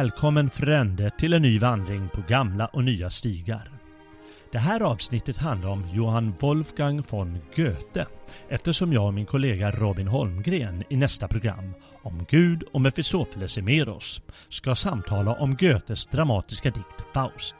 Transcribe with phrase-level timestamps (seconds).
[0.00, 3.70] Välkommen frände till en ny vandring på gamla och nya stigar.
[4.52, 8.06] Det här avsnittet handlar om Johann Wolfgang von Goethe
[8.48, 14.20] eftersom jag och min kollega Robin Holmgren i nästa program om Gud och Mefistofeles Emeros
[14.48, 17.54] ska samtala om Goethes dramatiska dikt Faust.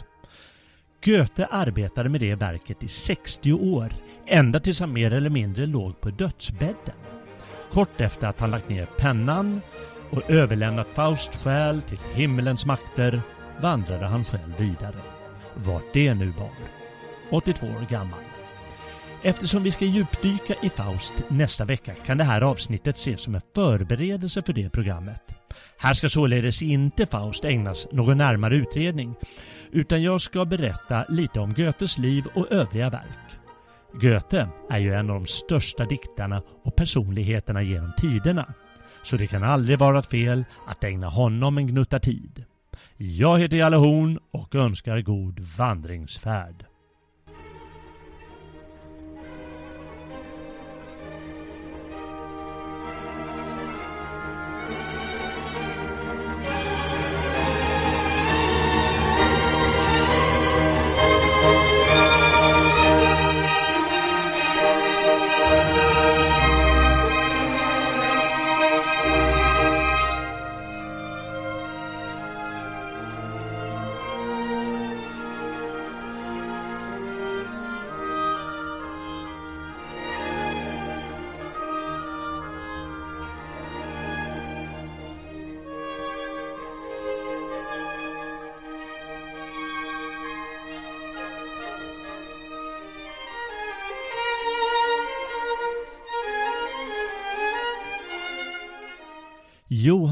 [1.04, 3.92] Goethe arbetade med det verket i 60 år,
[4.26, 6.96] ända tills han mer eller mindre låg på dödsbädden.
[7.72, 9.60] Kort efter att han lagt ner pennan
[10.10, 13.22] och överlämnat Fausts själ till himmelens makter
[13.60, 14.96] vandrade han själv vidare.
[15.54, 16.50] Vart det nu var.
[17.30, 18.20] 82 år gammal.
[19.22, 23.40] Eftersom vi ska djupdyka i Faust nästa vecka kan det här avsnittet ses som en
[23.54, 25.22] förberedelse för det programmet.
[25.78, 29.14] Här ska således inte Faust ägnas någon närmare utredning
[29.72, 33.38] utan jag ska berätta lite om Goethes liv och övriga verk.
[33.92, 38.54] Goethe är ju en av de största diktarna och personligheterna genom tiderna
[39.02, 42.44] så det kan aldrig vara fel att ägna honom en gnutta tid.
[42.96, 46.64] Jag heter Jalle Horn och önskar god vandringsfärd.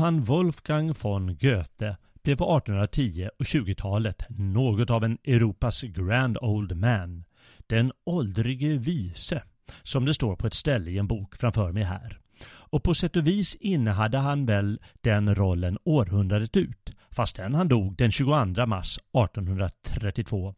[0.09, 6.77] Johann Wolfgang von Goethe blev på 1810 och 20-talet något av en Europas grand old
[6.77, 7.25] man.
[7.67, 9.43] Den åldrige vise,
[9.83, 12.19] som det står på ett ställe i en bok framför mig här.
[12.47, 17.97] Och på sätt och vis innehade han väl den rollen århundradet ut, fastän han dog
[17.97, 20.55] den 22 mars 1832.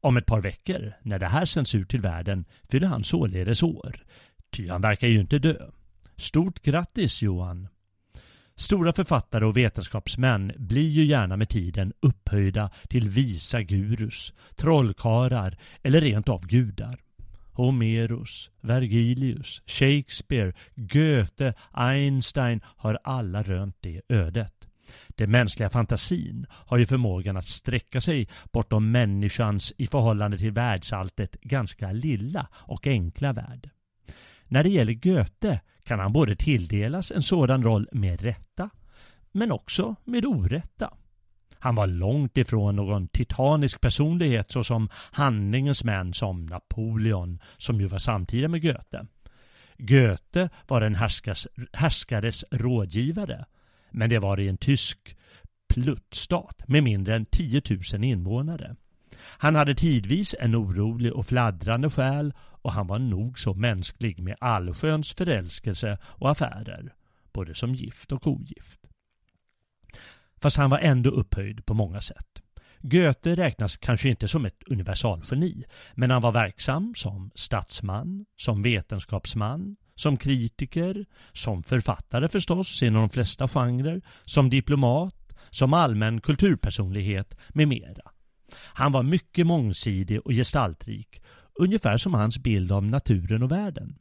[0.00, 4.04] Om ett par veckor, när det här sänds ut till världen, fyller han således år.
[4.50, 5.70] Ty han verkar ju inte dö.
[6.16, 7.68] Stort grattis Johan!
[8.58, 16.00] Stora författare och vetenskapsmän blir ju gärna med tiden upphöjda till visa gurus, trollkarlar eller
[16.00, 17.00] rent av gudar.
[17.52, 24.54] Homerus, Vergilius, Shakespeare, Goethe, Einstein har alla rönt det ödet.
[25.08, 31.40] Den mänskliga fantasin har ju förmågan att sträcka sig bortom människans i förhållande till världsalltet
[31.40, 33.70] ganska lilla och enkla värld.
[34.48, 38.70] När det gäller Goethe kan han både tilldelas en sådan roll med rätta,
[39.32, 40.94] men också med orätta.
[41.58, 47.98] Han var långt ifrån någon titanisk personlighet såsom handlingens män som Napoleon, som ju var
[47.98, 49.06] samtida med Goethe.
[49.78, 53.44] Goethe var en härskas, härskares rådgivare,
[53.90, 55.16] men det var i en tysk
[55.68, 57.62] pluttstat med mindre än 10
[57.92, 58.76] 000 invånare.
[59.18, 62.32] Han hade tidvis en orolig och fladdrande själ
[62.62, 66.94] och han var nog så mänsklig med allsköns förälskelse och affärer,
[67.32, 68.80] både som gift och ogift.
[70.40, 72.42] Fast han var ändå upphöjd på många sätt.
[72.80, 75.64] Goethe räknas kanske inte som ett universalgeni,
[75.94, 83.10] men han var verksam som statsman, som vetenskapsman, som kritiker, som författare förstås inom de
[83.10, 88.10] flesta genrer, som diplomat, som allmän kulturpersonlighet med mera.
[88.54, 91.22] Han var mycket mångsidig och gestaltrik,
[91.54, 93.98] ungefär som hans bild av naturen och världen.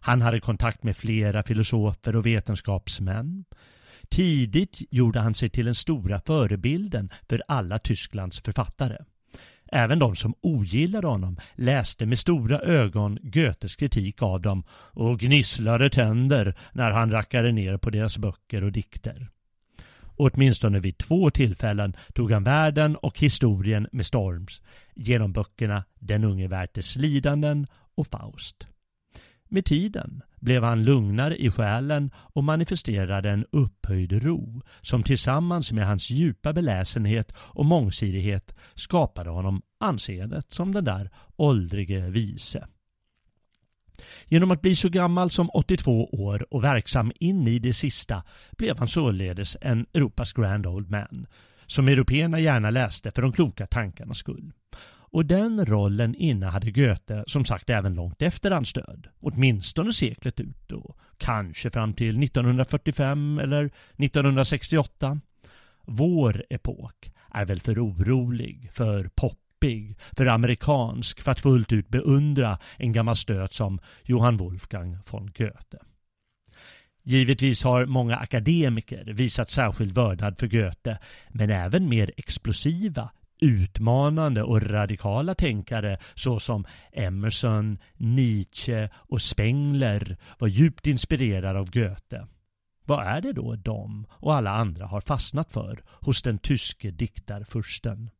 [0.00, 3.44] Han hade kontakt med flera filosofer och vetenskapsmän.
[4.10, 8.96] Tidigt gjorde han sig till den stora förebilden för alla Tysklands författare.
[9.72, 15.90] Även de som ogillade honom läste med stora ögon Goethes kritik av dem och gnisslade
[15.90, 19.30] tänder när han rackade ner på deras böcker och dikter.
[20.16, 24.62] Åtminstone vid två tillfällen tog han världen och historien med storms
[24.94, 28.66] genom böckerna Den unge Werthers lidanden och Faust.
[29.48, 35.86] Med tiden blev han lugnare i själen och manifesterade en upphöjd ro som tillsammans med
[35.86, 42.66] hans djupa beläsenhet och mångsidighet skapade honom anseendet som den där åldrige vise.
[44.28, 48.78] Genom att bli så gammal som 82 år och verksam in i det sista blev
[48.78, 51.26] han således en Europas grand old man
[51.66, 54.52] som européerna gärna läste för de kloka tankarnas skull.
[55.14, 59.08] Och den rollen innehade Goethe som sagt även långt efter hans död.
[59.20, 65.20] Åtminstone seklet ut och kanske fram till 1945 eller 1968.
[65.86, 69.08] Vår epok är väl för orolig, för
[69.64, 75.26] pampig, för amerikansk för att fullt ut beundra en gammal stöt som Johann Wolfgang von
[75.26, 75.78] Goethe.
[77.06, 84.62] Givetvis har många akademiker visat särskild vördnad för Goethe, men även mer explosiva, utmanande och
[84.62, 92.26] radikala tänkare såsom Emerson, Nietzsche och Spengler var djupt inspirerade av Goethe.
[92.86, 98.10] Vad är det då de och alla andra har fastnat för hos den tyske diktarfursten?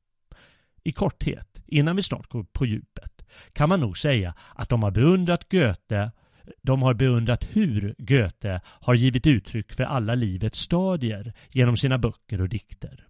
[0.85, 4.91] I korthet, innan vi snart går på djupet, kan man nog säga att de har
[4.91, 6.11] beundrat Goethe
[6.63, 12.41] de har beundrat hur Goethe har givit uttryck för alla livets stadier genom sina böcker
[12.41, 13.07] och dikter.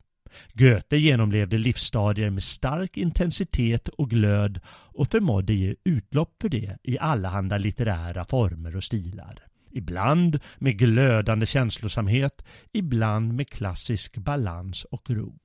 [0.52, 6.98] Goethe genomlevde livsstadier med stark intensitet och glöd och förmådde ge utlopp för det i
[6.98, 9.38] allehanda litterära former och stilar.
[9.70, 15.38] Ibland med glödande känslosamhet, ibland med klassisk balans och ro.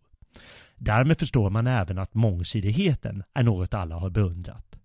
[0.79, 4.75] Därmed förstår man även att mångsidigheten är något alla har beundrat.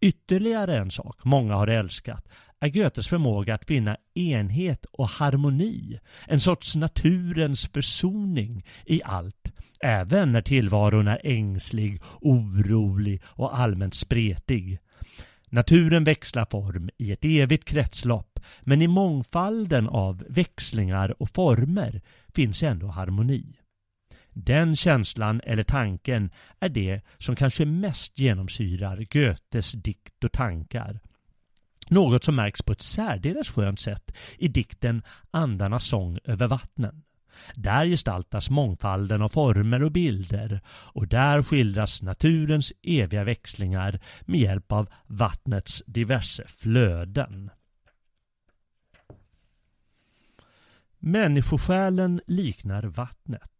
[0.00, 2.28] Ytterligare en sak många har älskat
[2.60, 10.32] är Goethes förmåga att finna enhet och harmoni, en sorts naturens försoning i allt, även
[10.32, 14.78] när tillvaron är ängslig, orolig och allmänt spretig.
[15.50, 22.00] Naturen växlar form i ett evigt kretslopp, men i mångfalden av växlingar och former
[22.34, 23.56] finns ändå harmoni.
[24.38, 26.30] Den känslan eller tanken
[26.60, 31.00] är det som kanske mest genomsyrar Goethes dikt och tankar.
[31.88, 37.02] Något som märks på ett särdeles skönt sätt i dikten Andarnas sång över vattnen.
[37.54, 44.72] Där gestaltas mångfalden av former och bilder och där skildras naturens eviga växlingar med hjälp
[44.72, 47.50] av vattnets diverse flöden.
[50.98, 53.55] Människosjälen liknar vattnet.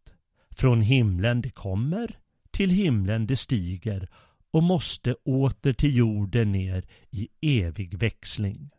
[0.57, 2.17] Från himlen det kommer,
[2.51, 4.09] till himlen det stiger
[4.51, 8.69] och måste åter till jorden ner i evig växling.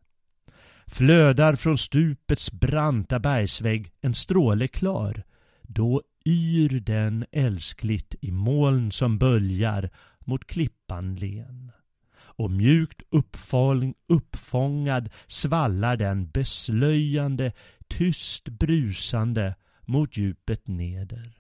[0.87, 5.23] Flödar från stupets branta bergsvägg en stråle klar,
[5.63, 11.73] då yr den älskligt i moln som böljar mot klippan len.
[12.15, 17.53] Och mjukt uppfång, uppfångad svallar den beslöjande,
[17.89, 19.55] tyst brusande
[19.87, 21.38] mot djupet neder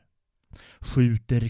[0.80, 1.48] skjuter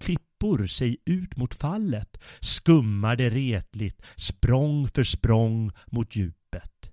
[0.00, 6.90] klippor sig ut mot fallet, skummar det retligt, språng för språng mot djupet.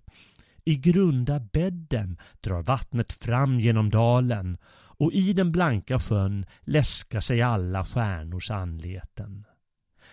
[0.65, 4.57] I grunda bädden drar vattnet fram genom dalen
[5.01, 9.45] och i den blanka sjön läskar sig alla stjärnors anleten.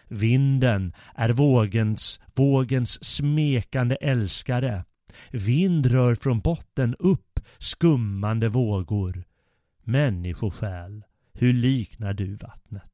[0.09, 4.85] Vinden är vågens, vågens smekande älskare.
[5.31, 9.25] Vind rör från botten upp skummande vågor.
[9.83, 11.05] Människosjäl
[11.39, 12.85] hur liknar du vattnet?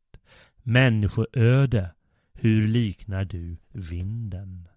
[0.62, 1.90] Människoöde,
[2.34, 4.68] hur liknar du vinden?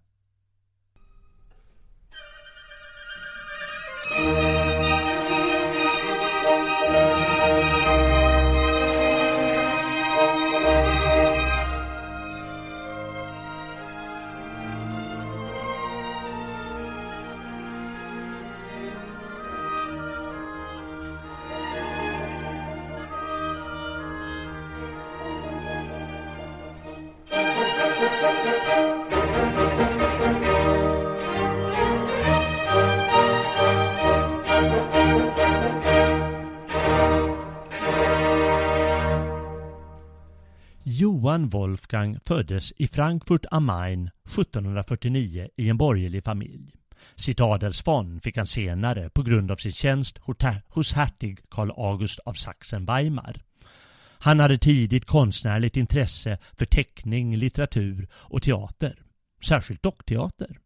[41.00, 46.74] Johan Wolfgang föddes i Frankfurt am Main 1749 i en borgerlig familj.
[47.14, 50.18] Sitt adelsfond fick han senare på grund av sin tjänst
[50.68, 53.42] hos hertig Karl August av Sachsen-Weimar.
[54.18, 59.02] Han hade tidigt konstnärligt intresse för teckning, litteratur och teater.
[59.44, 60.58] Särskilt dockteater.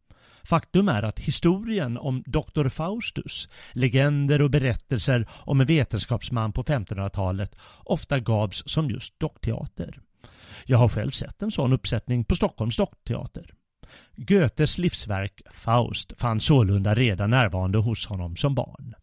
[0.45, 2.69] Faktum är att historien om Dr.
[2.69, 10.01] Faustus, legender och berättelser om en vetenskapsman på 1500-talet ofta gavs som just dockteater.
[10.67, 13.55] Jag har själv sett en sån uppsättning på Stockholms dockteater.
[14.17, 18.95] Goethes livsverk Faust fanns sålunda redan närvarande hos honom som barn.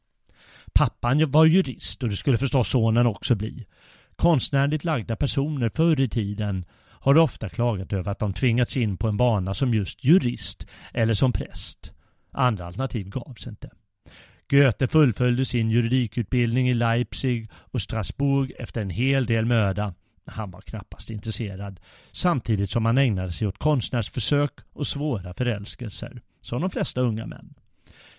[0.73, 3.65] Pappan var jurist och det skulle förstås sonen också bli.
[4.15, 6.65] Konstnärligt lagda personer förr i tiden
[7.01, 11.13] har ofta klagat över att de tvingats in på en bana som just jurist eller
[11.13, 11.91] som präst.
[12.31, 13.69] Andra alternativ gavs inte.
[14.49, 19.93] Goethe fullföljde sin juridikutbildning i Leipzig och Strasbourg efter en hel del möda.
[20.29, 21.79] Han var knappast intresserad,
[22.11, 27.53] samtidigt som han ägnade sig åt konstnärsförsök och svåra förälskelser, som de flesta unga män.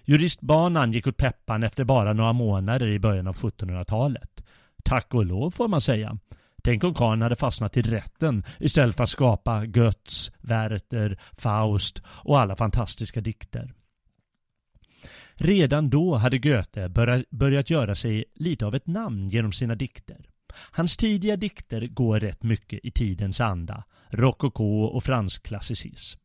[0.05, 4.45] Juristbanan gick åt peppan efter bara några månader i början av 1700-talet.
[4.85, 6.19] Tack och lov får man säga.
[6.63, 12.41] Tänk om karln hade fastnat i rätten istället för att skapa Götz, Werther, Faust och
[12.41, 13.75] alla fantastiska dikter.
[15.35, 16.89] Redan då hade Goethe
[17.31, 20.30] börjat göra sig lite av ett namn genom sina dikter.
[20.73, 26.21] Hans tidiga dikter går rätt mycket i tidens anda, rokoko och fransk klassicism.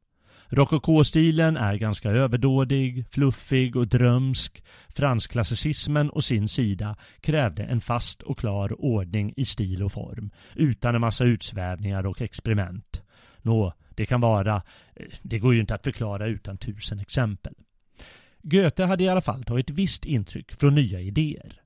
[0.50, 4.63] Rokoko-stilen är ganska överdådig, fluffig och drömsk.
[4.89, 10.96] Fransklassicismen å sin sida krävde en fast och klar ordning i stil och form, utan
[10.96, 13.01] en massa utsvävningar och experiment.
[13.41, 14.55] Nå, det kan vara,
[14.96, 17.53] eh, det går ju inte att förklara utan tusen exempel.
[18.41, 21.62] Goethe hade i alla fall tagit visst intryck från nya idéer.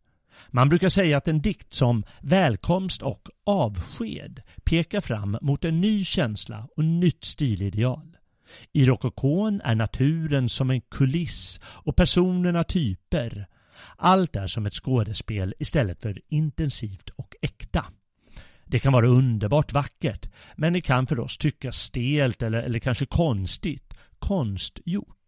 [0.47, 6.03] Man brukar säga att en dikt som Välkomst och Avsked pekar fram mot en ny
[6.03, 8.17] känsla och nytt stilideal.
[8.73, 13.47] I rokokon är naturen som en kuliss och personerna typer.
[13.97, 17.85] Allt är som ett skådespel istället för intensivt och äkta.
[18.65, 23.05] Det kan vara underbart vackert, men det kan för oss tyckas stelt eller, eller kanske
[23.05, 25.18] konstigt, konstgjort.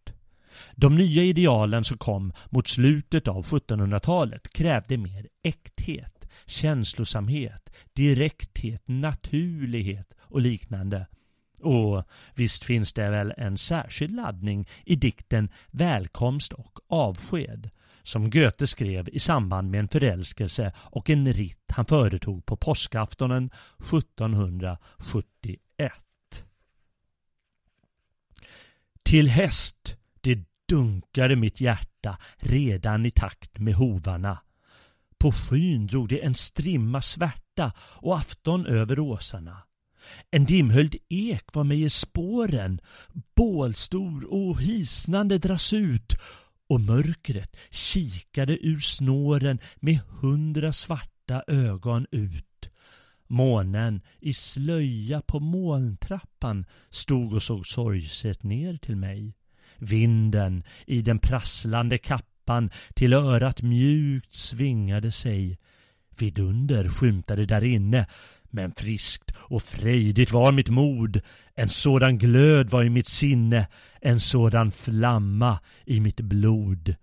[0.75, 10.13] De nya idealen som kom mot slutet av 1700-talet krävde mer äkthet, känslosamhet, direkthet, naturlighet
[10.22, 11.08] och liknande.
[11.62, 12.03] Och
[12.36, 17.70] visst finns det väl en särskild laddning i dikten Välkomst och avsked
[18.03, 23.50] som Goethe skrev i samband med en förälskelse och en ritt han företog på påskaftonen
[23.79, 25.93] 1771.
[29.03, 34.42] Till häst, det dunkade mitt hjärta redan i takt med hovarna.
[35.18, 39.63] På skyn drog det en strimma svärta och afton över åsarna.
[40.32, 42.82] En dimhöljd ek var mig i spåren,
[43.36, 46.13] bålstor och hisnande dras ut
[46.68, 52.70] och mörkret kikade ur snåren med hundra svarta ögon ut.
[53.28, 59.36] Månen i slöja på molntrappan stod och såg sorgset ner till mig.
[59.82, 65.58] Vinden i den prasslande kappan till örat mjukt svingade sig.
[66.18, 68.06] Vidunder skymtade där inne
[68.52, 71.22] men friskt och frejdigt var mitt mod,
[71.56, 73.68] en sådan glöd var i mitt sinne,
[74.02, 76.96] en sådan flamma i mitt blod.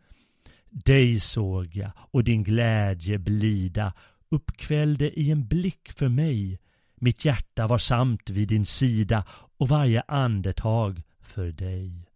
[0.71, 3.93] Dig såg jag och din glädje blida
[4.31, 6.59] uppkvällde i en blick för mig.
[7.01, 9.25] Mitt hjärta var samt vid din sida
[9.59, 12.08] och varje andetag för dig.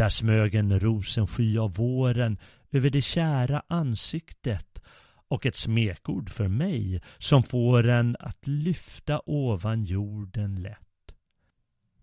[0.00, 2.38] Där smög en rosensky av våren
[2.70, 4.82] över det kära ansiktet
[5.28, 11.12] och ett smekord för mig som får en att lyfta ovan jorden lätt.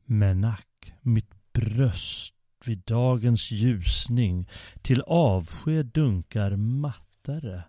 [0.06, 2.36] Men ack, mitt bröst
[2.66, 4.50] vid dagens ljusning
[4.82, 7.64] till avsked dunkar mattare.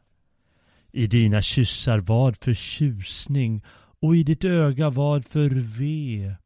[0.93, 3.65] I dina kyssar vad för tjusning
[4.01, 6.37] och i ditt öga vad för ve.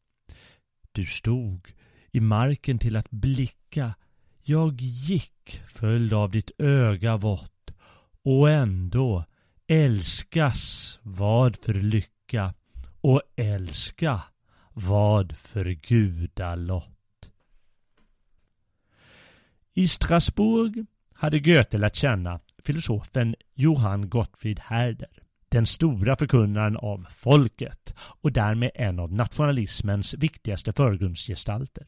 [0.92, 1.72] Du stod
[2.12, 3.56] i marken till att blicka,
[4.42, 7.70] jag gick följd av ditt öga vått
[8.22, 9.24] och ändå
[9.66, 12.54] älskas vad för lycka
[13.00, 14.22] och älska
[14.72, 17.30] vad för gudalott.
[19.74, 27.94] I Strasbourg hade Goethe lärt känna filosofen Johann Gottfried Herder, den stora förkunnaren av folket
[27.98, 31.86] och därmed en av nationalismens viktigaste förgrundsgestalter.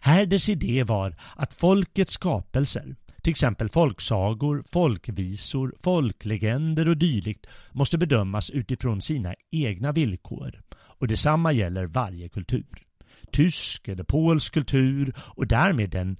[0.00, 8.50] Herders idé var att folkets skapelser till exempel folksagor, folkvisor, folklegender och dylikt måste bedömas
[8.50, 12.84] utifrån sina egna villkor och detsamma gäller varje kultur.
[13.32, 16.16] tysk eller polsk kultur och därmed den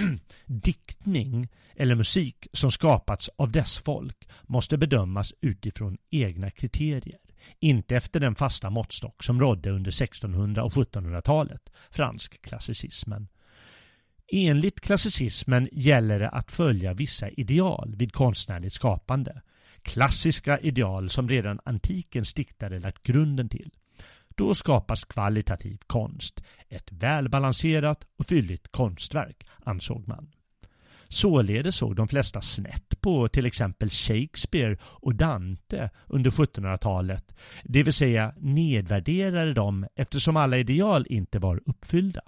[0.46, 7.18] diktning eller musik som skapats av dess folk måste bedömas utifrån egna kriterier,
[7.60, 13.28] inte efter den fasta måttstock som rådde under 1600 och 1700-talet, fransk klassicismen.
[14.28, 19.42] Enligt klassicismen gäller det att följa vissa ideal vid konstnärligt skapande.
[19.82, 23.70] Klassiska ideal som redan antikens diktare lagt grunden till.
[24.28, 30.32] Då skapas kvalitativ konst, ett välbalanserat och fylligt konstverk, ansåg man.
[31.12, 37.92] Således såg de flesta snett på till exempel Shakespeare och Dante under 1700-talet, det vill
[37.92, 42.22] säga nedvärderade dem eftersom alla ideal inte var uppfyllda.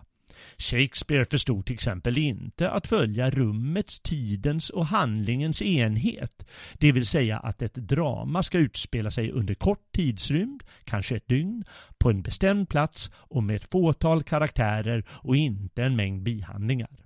[0.59, 6.47] Shakespeare förstod till exempel inte att följa rummets, tidens och handlingens enhet.
[6.75, 11.65] Det vill säga att ett drama ska utspela sig under kort tidsrymd, kanske ett dygn,
[11.99, 17.04] på en bestämd plats och med ett fåtal karaktärer och inte en mängd bihandlingar.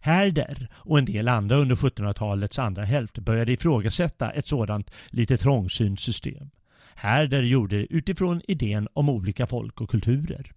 [0.00, 6.00] Herder och en del andra under 1700-talets andra hälft började ifrågasätta ett sådant lite trångsynt
[6.00, 6.50] system.
[6.94, 10.52] Herder gjorde det utifrån idén om olika folk och kulturer.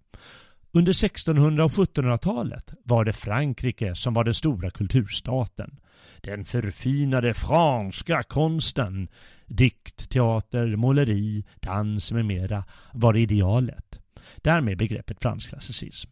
[0.72, 5.80] Under 1600 och 1700-talet var det Frankrike som var den stora kulturstaten.
[6.20, 9.08] Den förfinade franska konsten,
[9.46, 13.98] dikt, teater, måleri, dans med mera var idealet.
[14.36, 16.10] Därmed begreppet fransk klassicism.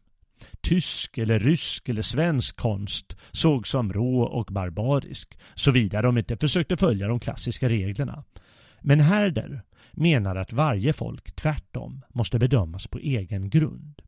[0.61, 6.76] Tysk eller rysk eller svensk konst sågs som rå och barbarisk, såvida de inte försökte
[6.76, 8.25] följa de klassiska reglerna.
[8.80, 14.02] Men Herder menar att varje folk tvärtom måste bedömas på egen grund.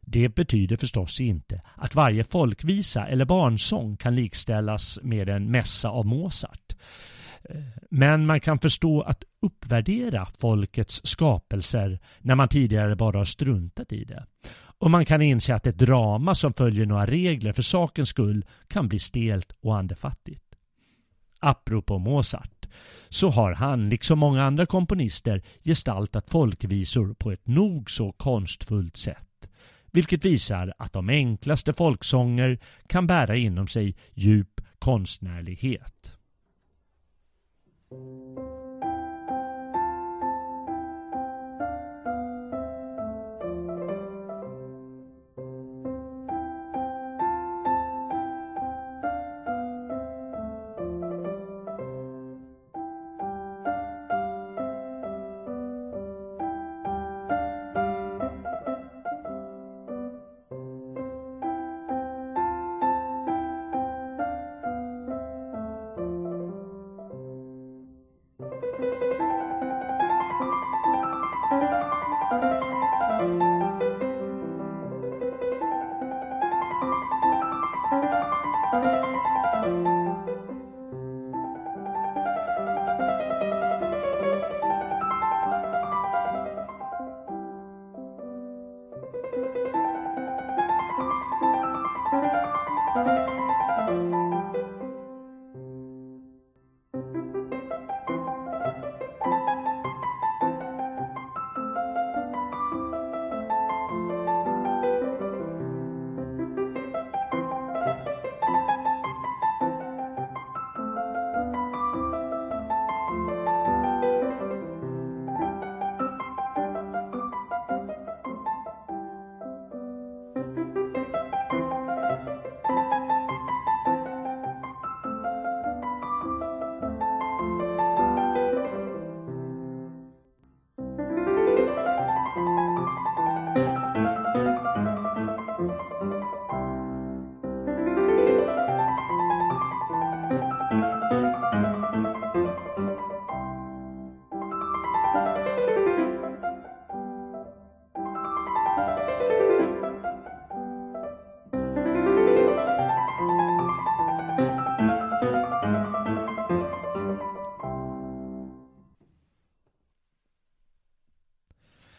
[0.00, 6.06] Det betyder förstås inte att varje folkvisa eller barnsång kan likställas med en mässa av
[6.06, 6.74] Mozart.
[7.90, 14.04] Men man kan förstå att uppvärdera folkets skapelser när man tidigare bara har struntat i
[14.04, 14.26] det.
[14.78, 18.88] Och man kan inse att ett drama som följer några regler för sakens skull kan
[18.88, 20.44] bli stelt och andefattigt.
[21.40, 22.68] Apropå Mozart
[23.08, 29.28] så har han, liksom många andra komponister, gestaltat folkvisor på ett nog så konstfullt sätt
[29.92, 36.18] vilket visar att de enklaste folksånger kan bära inom sig djup konstnärlighet.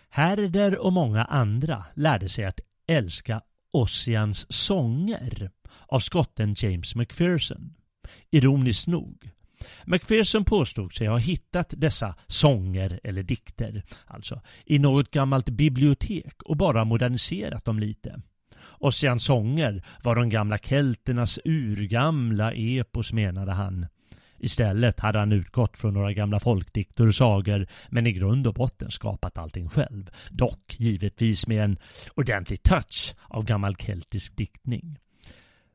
[0.09, 3.41] Herder och många andra lärde sig att älska
[3.71, 5.51] Ossians sånger
[5.87, 7.73] av skotten James Macpherson.
[8.31, 9.31] Ironiskt nog.
[9.85, 16.57] Macpherson påstod sig ha hittat dessa sånger eller dikter, alltså, i något gammalt bibliotek och
[16.57, 18.21] bara moderniserat dem lite.
[18.61, 23.85] Ossians sånger var de gamla kelternas urgamla epos menade han.
[24.39, 28.91] Istället hade han utgått från några gamla folkdikter och sagor men i grund och botten
[28.91, 30.09] skapat allting själv.
[30.31, 31.77] Dock givetvis med en
[32.15, 34.97] ordentlig touch av gammal keltisk diktning.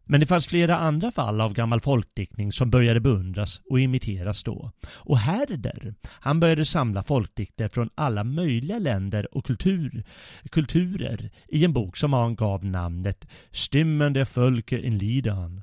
[0.07, 4.70] Men det fanns flera andra fall av gammal folkdiktning som började beundras och imiteras då.
[4.88, 10.05] Och Herder, han började samla folkdikter från alla möjliga länder och kultur,
[10.50, 15.62] kulturer i en bok som han gav namnet Stimmende Völker in Liedern,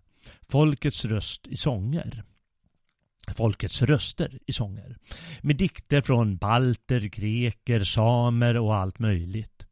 [0.50, 2.24] Folkets röst i sånger
[3.36, 4.98] folkets röster i sånger.
[5.42, 9.66] Med dikter från balter, greker, samer och allt möjligt.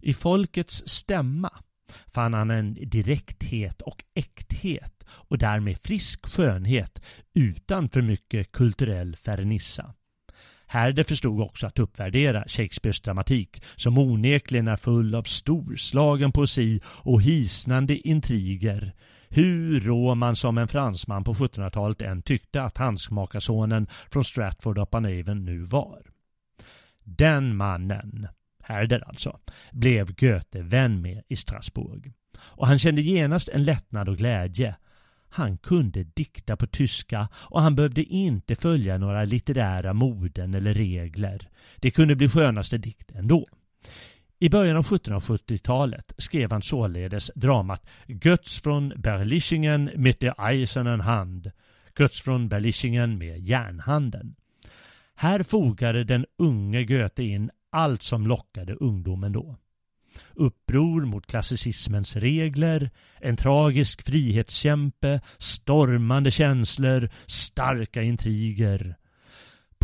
[0.00, 1.50] I folkets stämma
[2.06, 7.02] fann han en direkthet och äkthet och därmed frisk skönhet
[7.34, 9.94] utan för mycket kulturell fernissa.
[10.66, 17.22] Herder förstod också att uppvärdera Shakespeares dramatik som onekligen är full av storslagen poesi och
[17.22, 18.94] hisnande intriger.
[19.28, 25.04] Hur rå man som en fransman på 1700-talet än tyckte att handskmakarsonen från Stratford upon
[25.04, 26.02] Avon nu var.
[27.04, 28.28] Den mannen
[28.64, 29.38] Herder alltså,
[29.72, 32.12] blev Goethe vän med i Strasbourg.
[32.38, 34.76] Och han kände genast en lättnad och glädje.
[35.28, 41.48] Han kunde dikta på tyska och han behövde inte följa några litterära moden eller regler.
[41.76, 43.46] Det kunde bli skönaste dikt ändå.
[44.44, 51.50] I början av 1770-talet skrev han således dramat Götz från Berlichingen mit der eisernen Hand.
[51.98, 54.34] Götz från Berlichingen med järnhanden.
[55.14, 59.56] Här fogade den unge Goethe in allt som lockade ungdomen då.
[60.34, 68.96] Uppror mot klassicismens regler, en tragisk frihetskämpe, stormande känslor, starka intriger.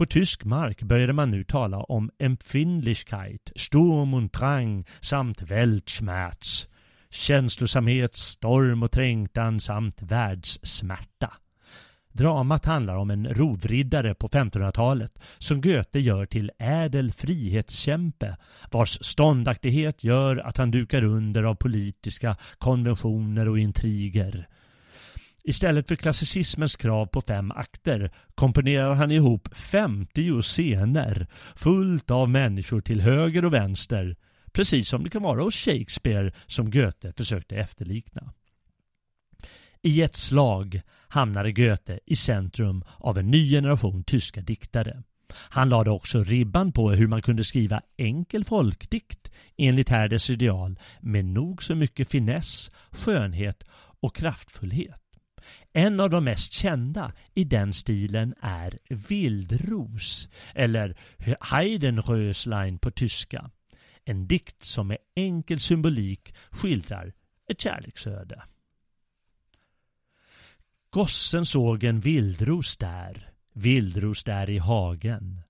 [0.00, 6.68] På tysk mark började man nu tala om Empfindlichkeit, Sturm und Drang samt Weltschmerz.
[7.10, 11.32] Känslosamhet, storm och trängtan samt världssmärta.
[12.12, 18.36] Dramat handlar om en rovriddare på 1500-talet som Goethe gör till ädel frihetskämpe
[18.70, 24.48] vars ståndaktighet gör att han dukar under av politiska konventioner och intriger.
[25.44, 31.26] Istället för klassicismens krav på fem akter komponerar han ihop 50 scener
[31.57, 34.16] fullt av människor till höger och vänster
[34.53, 38.33] precis som det kan vara hos Shakespeare som Goethe försökte efterlikna.
[39.83, 45.03] I ett slag hamnade Goethe i centrum av en ny generation tyska diktare.
[45.33, 51.24] Han lade också ribban på hur man kunde skriva enkel folkdikt enligt Herdes ideal med
[51.24, 53.64] nog så mycket finess, skönhet
[54.00, 55.10] och kraftfullhet.
[55.72, 60.96] En av de mest kända i den stilen är Vildros, eller
[61.40, 63.50] Heidenröslein på tyska.
[64.04, 67.12] En dikt som med enkel symbolik skildrar
[67.48, 68.42] ett kärleksöde.
[70.90, 75.40] Gossen såg en vildros där, vildros där i hagen.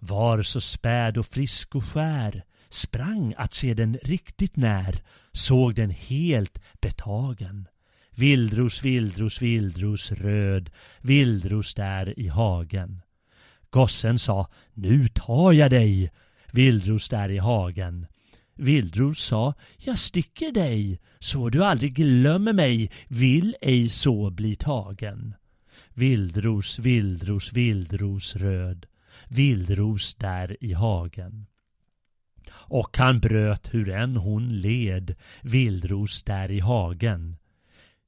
[0.00, 5.90] Var så späd och frisk och skär, sprang att se den riktigt när, såg den
[5.90, 7.68] helt betagen.
[8.18, 13.02] Vildros, vildros, vildros röd, vildros där i hagen.
[13.70, 16.10] Gossen sa, nu tar jag dig,
[16.52, 18.06] vildros där i hagen.
[18.54, 25.34] Vildros sa, jag sticker dig, så du aldrig glömmer mig, vill ej så bli tagen.
[25.94, 28.86] Vildros, vildros, vildros röd,
[29.28, 31.46] vildros där i hagen.
[32.50, 37.36] Och han bröt hur än hon led, vildros där i hagen.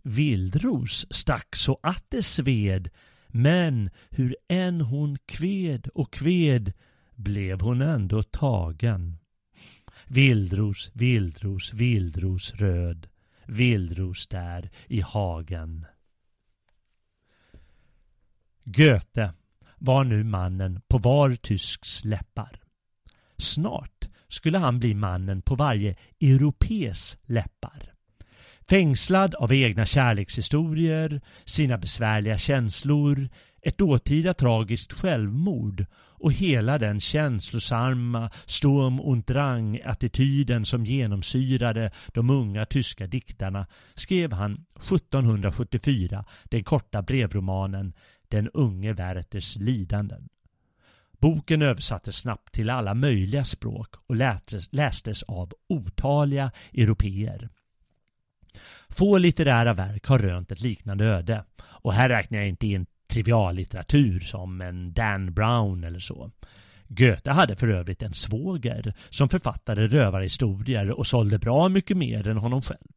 [0.02, 2.88] Vildros stack så att det sved,
[3.26, 6.72] men hur än hon kved och kved
[7.14, 9.18] blev hon ändå tagen.
[10.06, 13.08] Vildros, vildros, vildros röd,
[13.46, 15.86] vildros där i hagen.
[18.64, 19.32] Goethe
[19.78, 22.60] var nu mannen på var tysks läppar.
[23.36, 27.92] Snart skulle han bli mannen på varje europes läppar.
[28.70, 33.28] Fängslad av egna kärlekshistorier, sina besvärliga känslor,
[33.62, 42.66] ett dåtida tragiskt självmord och hela den känslosamma Sturm und Drang-attityden som genomsyrade de unga
[42.66, 47.92] tyska diktarna skrev han 1774 den korta brevromanen
[48.28, 50.28] Den unge Werthers lidanden.
[51.20, 54.16] Boken översattes snabbt till alla möjliga språk och
[54.70, 57.48] lästes av otaliga europeer.
[58.90, 64.20] Få litterära verk har rönt ett liknande öde och här räknar jag inte in triviallitteratur
[64.20, 66.30] som en Dan Brown eller så.
[66.88, 72.36] Goethe hade för övrigt en svåger som författade rövarhistorier och sålde bra mycket mer än
[72.36, 72.90] honom själv.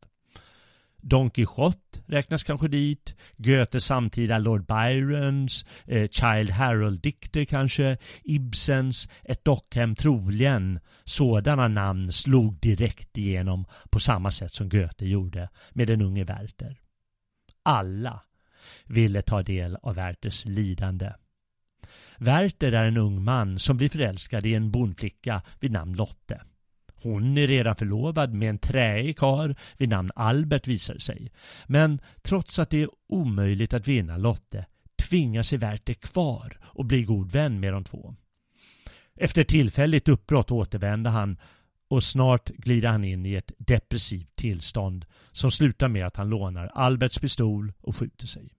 [1.04, 3.16] Don Quixote räknas kanske dit.
[3.38, 10.80] Goethes samtida Lord Byrons, eh, Child Harold-dikter kanske, Ibsens Ett dockhem troligen.
[11.04, 16.80] Sådana namn slog direkt igenom på samma sätt som Goethe gjorde med den unge Werther.
[17.64, 18.22] Alla
[18.86, 21.14] ville ta del av Werthers lidande.
[22.18, 26.42] Werther är en ung man som blir förälskad i en bondflicka vid namn Lotte.
[27.04, 31.32] Hon är redan förlovad med en träig kar vid namn Albert visar sig.
[31.68, 34.66] Men trots att det är omöjligt att vinna Lotte
[35.10, 38.16] tvingar sig Werther kvar och blir god vän med de två.
[39.16, 41.38] Efter tillfälligt uppbrott återvänder han
[41.88, 46.68] och snart glider han in i ett depressivt tillstånd som slutar med att han lånar
[46.68, 48.54] Alberts pistol och skjuter sig.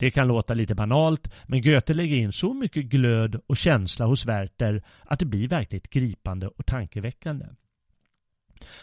[0.00, 4.26] Det kan låta lite banalt, men Goethe lägger in så mycket glöd och känsla hos
[4.26, 7.46] Werther att det blir verkligt gripande och tankeväckande.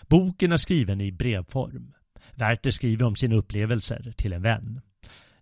[0.08, 1.94] Boken är skriven i brevform.
[2.36, 4.82] Werther skriver om sina upplevelser till en vän.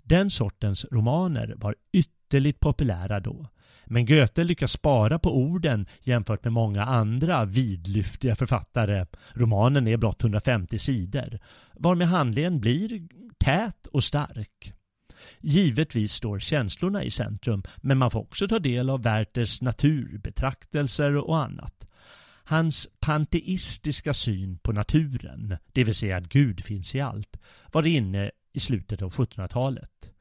[0.03, 3.47] Den sortens romaner var ytterligt populära då.
[3.85, 9.05] Men Goethe lyckas spara på orden jämfört med många andra vidlyftiga författare.
[9.33, 11.39] Romanen är blott 150 sidor,
[11.73, 13.07] varmed handlingen blir
[13.37, 14.74] tät och stark.
[15.39, 21.43] Givetvis står känslorna i centrum, men man får också ta del av Werthers naturbetraktelser och
[21.43, 21.87] annat.
[22.47, 27.37] Hans panteistiska syn på naturen, det vill säga att Gud finns i allt,
[27.71, 30.11] var inne i slutet av 1700-talet.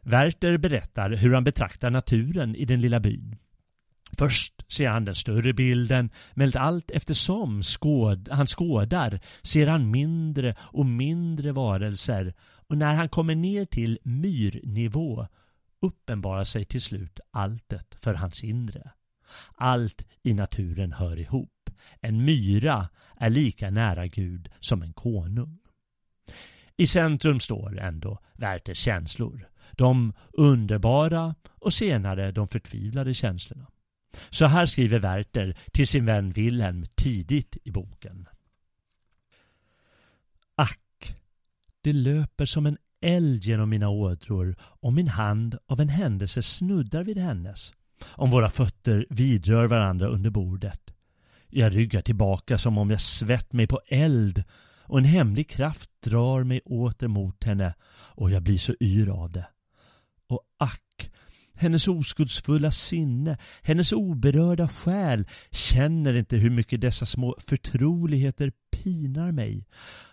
[0.00, 3.36] Werther berättar hur han betraktar naturen i den lilla byn.
[4.18, 10.54] Först ser han den större bilden, men allt eftersom skåd, han skådar ser han mindre
[10.60, 12.34] och mindre varelser
[12.68, 15.26] och när han kommer ner till myrnivå
[15.80, 18.90] uppenbarar sig till slut alltet för hans inre.
[19.54, 21.70] Allt i naturen hör ihop.
[22.00, 25.58] En myra är lika nära Gud som en konung.
[26.76, 29.48] I centrum står ändå Werthers känslor.
[29.72, 33.66] De underbara och senare de förtvivlade känslorna.
[34.30, 38.28] Så här skriver Werther till sin vän Wilhelm tidigt i boken.
[40.54, 41.16] Ack,
[41.80, 47.04] det löper som en eld genom mina ådror och min hand av en händelse snuddar
[47.04, 47.72] vid hennes.
[48.04, 50.90] Om våra fötter vidrör varandra under bordet.
[51.48, 54.44] Jag ryggar tillbaka som om jag svett mig på eld
[54.82, 59.32] och en hemlig kraft drar mig åter mot henne och jag blir så yr av
[59.32, 59.46] det.
[60.26, 60.82] Och ack,
[61.54, 69.66] hennes oskuldsfulla sinne, hennes oberörda själ känner inte hur mycket dessa små förtroligheter pinar mig.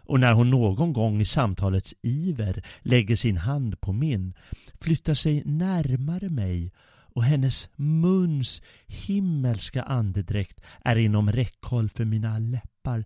[0.03, 4.33] Och när hon någon gång i samtalets iver lägger sin hand på min,
[4.81, 6.71] flyttar sig närmare mig
[7.13, 13.05] och hennes muns himmelska andedräkt är inom räckhåll för mina läppar,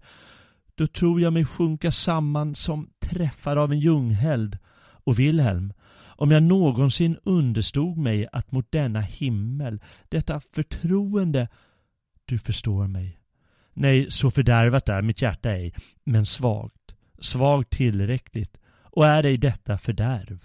[0.75, 4.57] då tror jag mig sjunka samman som träffar av en ljungheld.
[5.05, 5.73] Och Wilhelm,
[6.15, 11.47] om jag någonsin understod mig att mot denna himmel, detta förtroende,
[12.25, 13.19] du förstår mig.
[13.73, 15.73] Nej, så fördärvat är mitt hjärta ej,
[16.03, 20.39] men svagt, svagt tillräckligt, och är ej detta fördärv.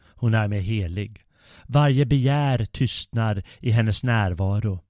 [0.00, 1.24] Hon är mig helig.
[1.66, 4.80] Varje begär tystnar i hennes närvaro.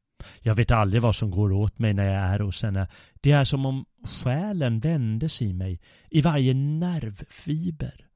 [0.41, 2.89] Jag vet aldrig vad som går åt mig när jag är hos henne.
[3.21, 5.81] Det är som om själen vändes i mig,
[6.11, 8.08] i varje nervfiber.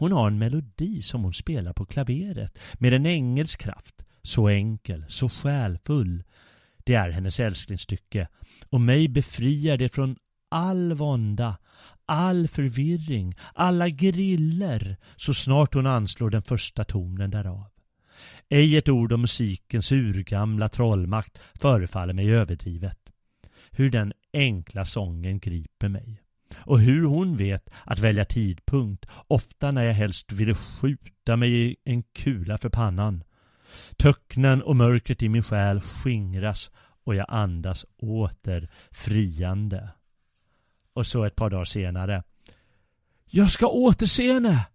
[0.00, 4.02] Hon har en melodi som hon spelar på klaveret med en ängels kraft.
[4.22, 6.22] Så enkel, så själfull.
[6.76, 8.28] Det är hennes älsklingsstycke
[8.68, 10.16] och mig befriar det från
[10.48, 11.56] all vånda,
[12.06, 17.70] all förvirring, alla griller så snart hon anslår den första tonen därav.
[18.48, 22.98] Ej ett ord om musikens urgamla trollmakt förefaller mig överdrivet.
[23.70, 26.22] Hur den enkla sången griper mig.
[26.60, 32.02] Och hur hon vet att välja tidpunkt, ofta när jag helst ville skjuta mig en
[32.02, 33.24] kula för pannan.
[33.96, 36.70] Töcknen och mörkret i min själ skingras
[37.04, 39.88] och jag andas åter friande.
[40.92, 42.22] Och så ett par dagar senare.
[43.26, 44.66] Jag ska återse henne!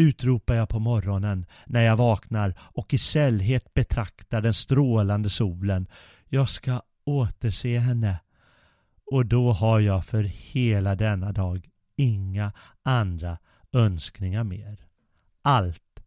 [0.00, 5.86] utropar jag på morgonen när jag vaknar och i sällhet betraktar den strålande solen.
[6.28, 8.18] Jag ska återse henne.
[9.10, 13.38] Och då har jag för hela denna dag inga andra
[13.72, 14.86] önskningar mer.
[15.42, 16.02] Allt,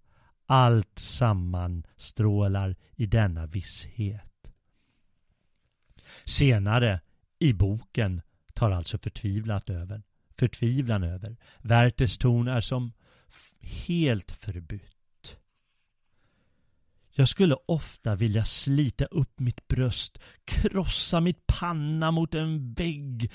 [0.45, 4.47] allt sammanstrålar i denna visshet.
[6.25, 7.01] Senare
[7.39, 8.21] i boken
[8.53, 10.03] tar alltså förtvivlat över.
[10.37, 11.37] Förtvivlan över.
[11.61, 12.93] Werthers ton är som
[13.61, 15.02] helt förbytt.
[17.15, 23.31] Jag skulle ofta vilja slita upp mitt bröst, krossa mitt panna mot en vägg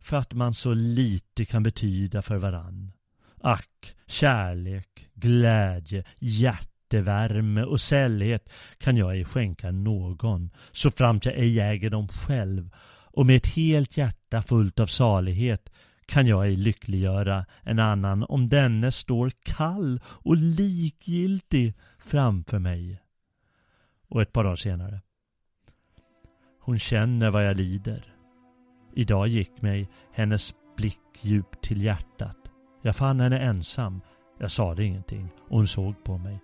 [0.00, 2.92] för att man så lite kan betyda för varann.
[3.40, 11.60] Ack, kärlek, glädje, hjärtevärme och sällhet kan jag ej skänka någon, så framt jag ej
[11.60, 12.70] äger dem själv,
[13.14, 15.72] och med ett helt hjärta fullt av salighet
[16.06, 23.02] kan jag ej lyckliggöra en annan om denne står kall och likgiltig framför mig.
[24.12, 25.00] Och ett par dagar senare.
[26.60, 28.14] Hon känner vad jag lider.
[28.94, 32.36] Idag gick mig hennes blick djupt till hjärtat.
[32.82, 34.00] Jag fann henne ensam.
[34.38, 36.38] Jag sade ingenting och hon såg på mig.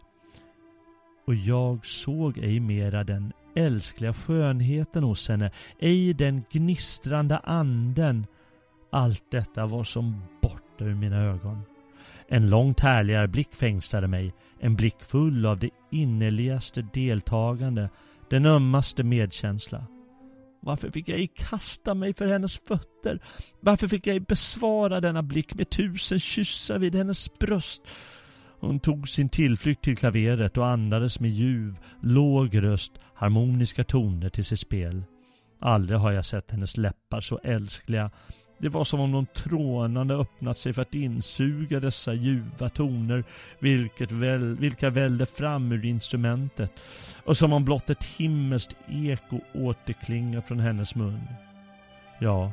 [1.27, 8.27] Och jag såg ej mera den älskliga skönheten hos henne, ej den gnistrande anden.
[8.91, 11.63] Allt detta var som borta ur mina ögon.
[12.29, 17.91] En långt härligare blick fängslade mig, en blick full av det innerligaste deltagande,
[18.31, 19.87] den ömmaste medkänsla.
[20.61, 23.21] Varför fick jag ej kasta mig för hennes fötter?
[23.61, 27.83] Varför fick jag ej besvara denna blick med tusen kyssar vid hennes bröst?
[28.61, 34.45] Hon tog sin tillflykt till klaveret och andades med ljuv, låg röst harmoniska toner till
[34.45, 35.03] sitt spel.
[35.61, 38.11] Aldrig har jag sett hennes läppar så älskliga.
[38.59, 43.25] Det var som om de trånande öppnat sig för att insuga dessa ljuva toner,
[43.59, 46.73] vilket väl, vilka välde fram ur instrumentet,
[47.25, 51.21] och som om blott ett himmelskt eko återklingar från hennes mun.
[52.19, 52.53] Ja,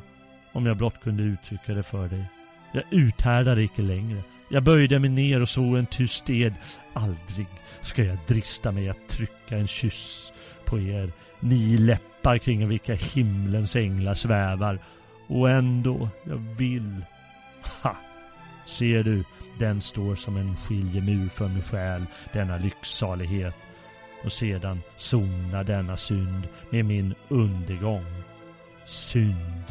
[0.52, 2.24] om jag blott kunde uttrycka det för dig.
[2.72, 4.22] Jag uthärdade icke längre.
[4.50, 6.54] Jag böjde mig ner och svor en tyst ed.
[6.92, 7.46] Aldrig
[7.80, 10.32] ska jag drista mig att trycka en kyss
[10.64, 14.78] på er, ni läppar kring vilka himlens änglar svävar.
[15.26, 17.04] Och ändå, jag vill.
[17.82, 17.96] Ha!
[18.66, 19.24] Ser du,
[19.58, 23.54] den står som en skiljemur för min själ, denna lycksalighet.
[24.24, 28.04] Och sedan sonar denna synd med min undergång.
[28.86, 29.64] Synd.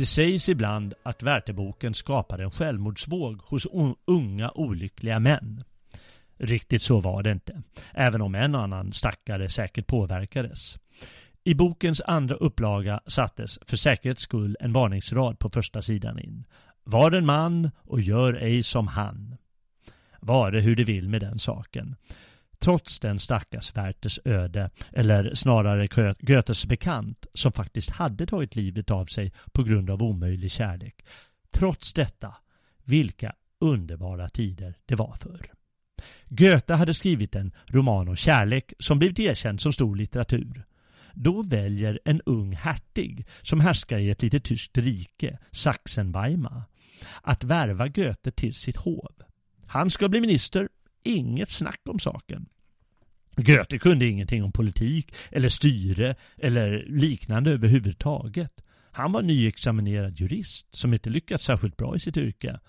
[0.00, 3.66] Det sägs ibland att Wertherboken skapade en självmordsvåg hos
[4.06, 5.62] unga olyckliga män.
[6.38, 7.62] Riktigt så var det inte,
[7.94, 10.78] även om en annan stackare säkert påverkades.
[11.44, 16.44] I bokens andra upplaga sattes för säkerhets skull en varningsrad på första sidan in.
[16.84, 19.36] Var en man och gör ej som han.
[20.20, 21.96] Vare hur det vill med den saken.
[22.60, 29.06] Trots den stackars Werthers öde, eller snarare Goethes bekant, som faktiskt hade tagit livet av
[29.06, 31.06] sig på grund av omöjlig kärlek.
[31.50, 32.34] Trots detta,
[32.84, 35.50] vilka underbara tider det var för.
[36.28, 40.64] Goethe hade skrivit en roman om kärlek som blivit erkänd som stor litteratur.
[41.14, 46.62] Då väljer en ung hertig, som härskar i ett litet tyskt rike, Sachsen-Weimar,
[47.22, 49.12] att värva Goethe till sitt hov.
[49.66, 50.68] Han ska bli minister
[51.04, 52.48] inget snack om saken.
[53.36, 58.52] Goethe kunde ingenting om politik eller styre eller liknande överhuvudtaget.
[58.92, 62.60] Han var nyexaminerad jurist som inte lyckats särskilt bra i sitt yrke.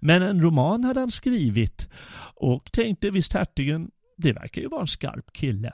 [0.00, 1.88] Men en roman hade han skrivit
[2.34, 5.72] och tänkte visst hertigen, det verkar ju vara en skarp kille.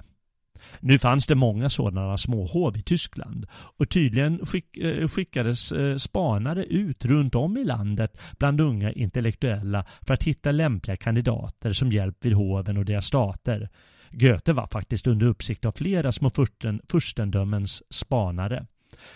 [0.81, 6.65] Nu fanns det många sådana småhov i Tyskland och tydligen skick, eh, skickades eh, spanare
[6.65, 12.25] ut runt om i landet bland unga intellektuella för att hitta lämpliga kandidater som hjälp
[12.25, 13.69] vid hoven och deras stater.
[14.11, 18.67] Goethe var faktiskt under uppsikt av flera små fursten, furstendömens spanare.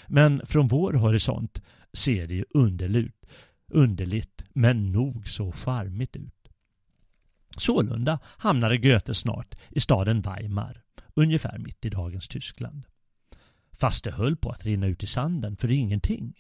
[0.07, 3.27] Men från vår horisont ser det ju underligt,
[3.73, 6.33] underligt men nog så charmigt ut.
[7.57, 10.83] Sålunda hamnade Goethe snart i staden Weimar
[11.17, 12.87] ungefär mitt i dagens Tyskland.
[13.73, 16.35] Fast det höll på att rinna ut i sanden för ingenting.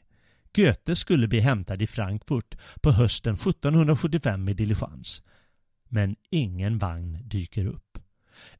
[0.54, 5.22] Goethe skulle bli hämtad i Frankfurt på hösten 1775 med diligens.
[5.88, 7.98] Men ingen vagn dyker upp.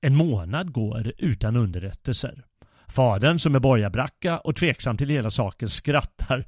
[0.01, 2.45] En månad går utan underrättelser.
[2.89, 6.47] Fadern som är borgarbracka och tveksam till hela saken skrattar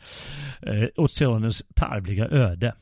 [0.63, 2.75] eh, åt sonens tarvliga öde.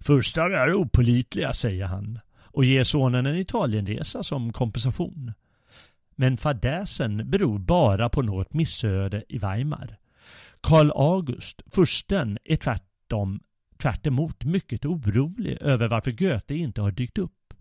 [0.00, 2.18] Furstar är opolitliga, säger han
[2.52, 5.32] och ger sonen en Italienresa som kompensation.
[6.20, 9.98] Men fadäsen beror bara på något missöde i Weimar.
[10.60, 13.40] Karl August, fursten, är tvärtom
[13.78, 17.54] tvärt emot mycket orolig över varför Goethe inte har dykt upp.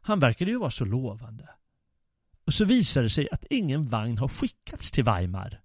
[0.00, 1.48] Han verkade ju vara så lovande.
[2.46, 5.60] Och så visar det sig att ingen vagn har skickats till Weimar.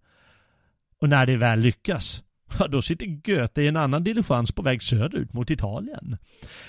[1.02, 2.24] Och när det väl lyckas,
[2.60, 6.18] ja, då sitter Goethe i en annan diligens på väg söderut mot Italien.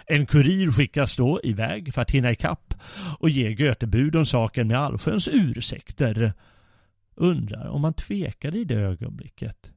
[0.07, 2.74] En kurir skickas då iväg för att hinna ikapp
[3.18, 6.33] och ge Goethe bud om saken med allsköns ursäkter.
[7.14, 9.72] Undrar om han tvekade i det ögonblicket.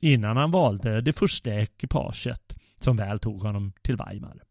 [0.00, 4.45] Innan han valde det första ekipaget som väl tog honom till Weimar.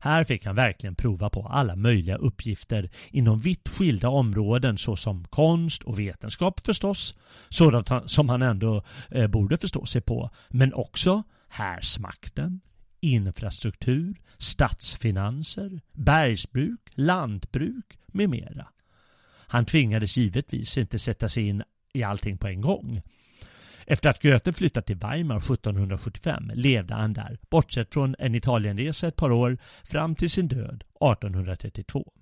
[0.00, 5.82] Här fick han verkligen prova på alla möjliga uppgifter inom vitt skilda områden såsom konst
[5.82, 7.14] och vetenskap förstås,
[7.48, 12.60] sådant som han ändå eh, borde förstå sig på, men också härsmakten,
[13.00, 18.68] infrastruktur, statsfinanser, bergsbruk, lantbruk med mera.
[19.50, 23.02] Han tvingades givetvis inte sätta sig in i allting på en gång.
[23.90, 29.16] Efter att Goethe flyttat till Weimar 1775 levde han där, bortsett från en Italienresa ett
[29.16, 32.12] par år, fram till sin död 1832.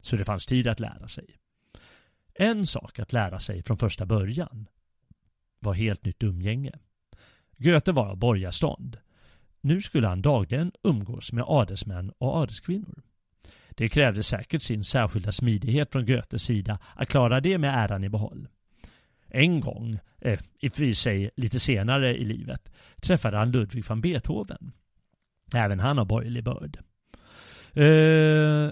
[0.00, 1.26] Så det fanns tid att lära sig.
[2.34, 4.68] En sak att lära sig från första början
[5.60, 6.72] var helt nytt umgänge.
[7.56, 8.98] Goethe var av borgarstånd.
[9.60, 13.02] Nu skulle han dagligen umgås med adelsmän och adelskvinnor.
[13.70, 18.08] Det krävde säkert sin särskilda smidighet från Goethes sida att klara det med äran i
[18.08, 18.48] behåll.
[19.34, 22.72] En gång, eh, i och för sig lite senare i livet,
[23.02, 24.72] träffade han Ludwig van Beethoven.
[25.54, 26.78] Även han har borgerlig börd.
[27.72, 28.70] Eh,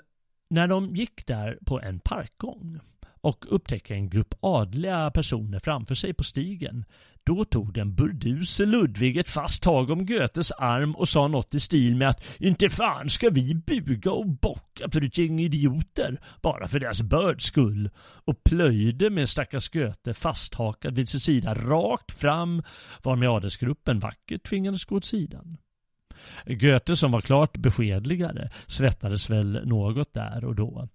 [0.51, 2.81] när de gick där på en parkgång
[3.23, 6.85] och upptäcka en grupp adliga personer framför sig på stigen.
[7.25, 11.61] Då tog den burduse Ludvig ett fast tag om Goethes arm och sa något i
[11.61, 16.69] stil med att inte fan ska vi buga och bocka för ett gäng idioter bara
[16.69, 17.91] för deras börds skull
[18.25, 22.63] och plöjde med stackars Goethe fasthakad vid sin sida rakt fram
[23.03, 25.57] varmed adelsgruppen vackert tvingades gå åt sidan.
[26.47, 30.89] Goethe som var klart beskedligare svettades väl något där och då.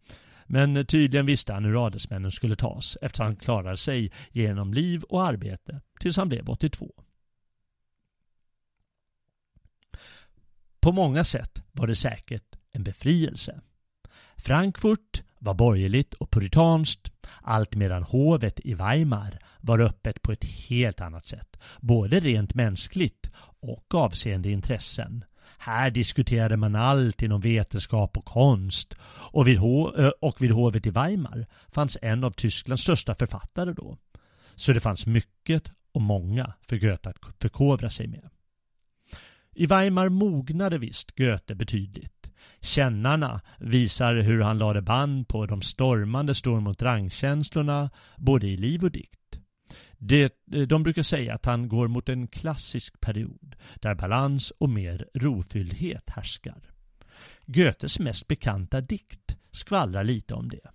[0.47, 5.27] Men tydligen visste han hur adelsmännen skulle tas eftersom han klarade sig genom liv och
[5.27, 6.91] arbete tills han blev 82.
[10.79, 13.61] På många sätt var det säkert en befrielse.
[14.37, 21.01] Frankfurt var borgerligt och puritanskt allt medan hovet i Weimar var öppet på ett helt
[21.01, 25.23] annat sätt, både rent mänskligt och avseende intressen.
[25.57, 28.95] Här diskuterade man allt inom vetenskap och konst
[29.31, 29.59] och vid,
[30.21, 33.97] och vid hovet i Weimar fanns en av Tysklands största författare då.
[34.55, 38.29] Så det fanns mycket och många för Goethe att förkovra sig med.
[39.55, 42.29] I Weimar mognade visst Goethe betydligt.
[42.61, 48.83] Kännarna visar hur han lade band på de stormande Storm och rangkänslorna både i liv
[48.83, 49.19] och dikt.
[49.97, 54.69] Det, eh, de brukar säga att han går mot en klassisk period där balans och
[54.69, 56.71] mer rofylldhet härskar.
[57.45, 60.69] Goethes mest bekanta dikt skvallrar lite om det.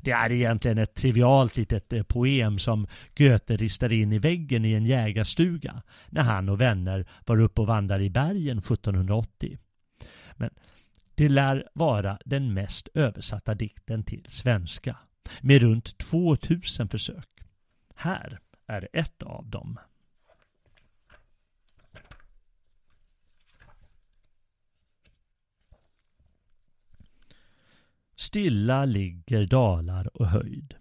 [0.00, 2.86] Det är egentligen ett trivialt litet eh, poem som
[3.16, 7.66] Goethe ristade in i väggen i en jägarstuga när han och vänner var uppe och
[7.66, 9.58] vandrade i bergen 1780.
[10.34, 10.50] Men
[11.14, 14.96] det lär vara den mest översatta dikten till svenska
[15.40, 17.39] med runt 2000 försök.
[18.00, 19.78] Här är ett av dem.
[28.16, 30.74] Stilla ligger dalar och höjd.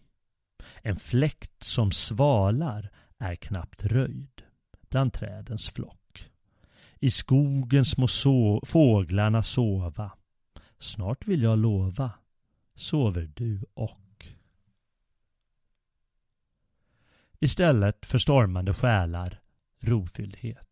[0.81, 4.41] En fläkt som svalar är knappt röjd
[4.89, 6.29] bland trädens flock.
[6.99, 10.11] I skogen små so fåglarna sova.
[10.79, 12.11] Snart vill jag lova,
[12.75, 14.08] sover du och.
[17.39, 19.39] Istället för stormande själar,
[19.79, 20.69] rofylldhet.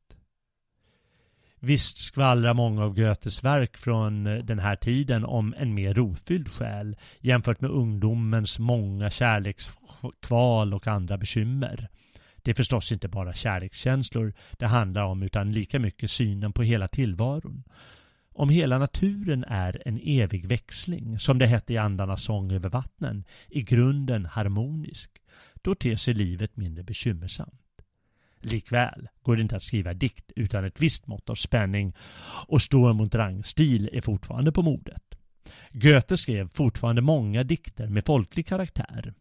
[1.60, 6.50] Visst skvallrar många av Goethes verk från eh, den här tiden om en mer rofylld
[6.50, 11.90] själ jämfört med ungdomens många kärlekskval och andra bekymmer.
[12.38, 16.88] Det är förstås inte bara kärlekskänslor det handlar om utan lika mycket synen på hela
[16.88, 17.64] tillvaron.
[18.34, 23.24] Om hela naturen är en evig växling, som det hette i Andarnas sång över vattnen,
[23.50, 25.12] i grunden harmonisk,
[25.64, 27.62] då ter sig livet mindre bekymmersamt.
[28.42, 31.96] Likväl går det inte att skriva dikt utan ett visst mått av spänning
[32.48, 35.04] och Sturm und Drang-stil är fortfarande på modet.
[35.72, 39.14] Goethe skrev fortfarande många dikter med folklig karaktär.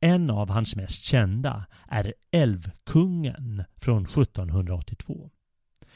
[0.00, 5.30] En av hans mest kända är Älvkungen från 1782.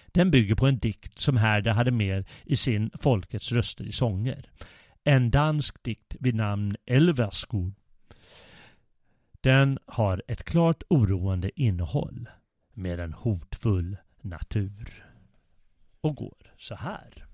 [0.06, 4.50] Den bygger på en dikt som Herder hade med i sin Folkets röster i sånger.
[5.04, 7.74] En dansk dikt vid namn Elverskog
[9.44, 12.28] den har ett klart oroande innehåll
[12.72, 15.04] med en hotfull natur.
[16.00, 17.26] Och går så här.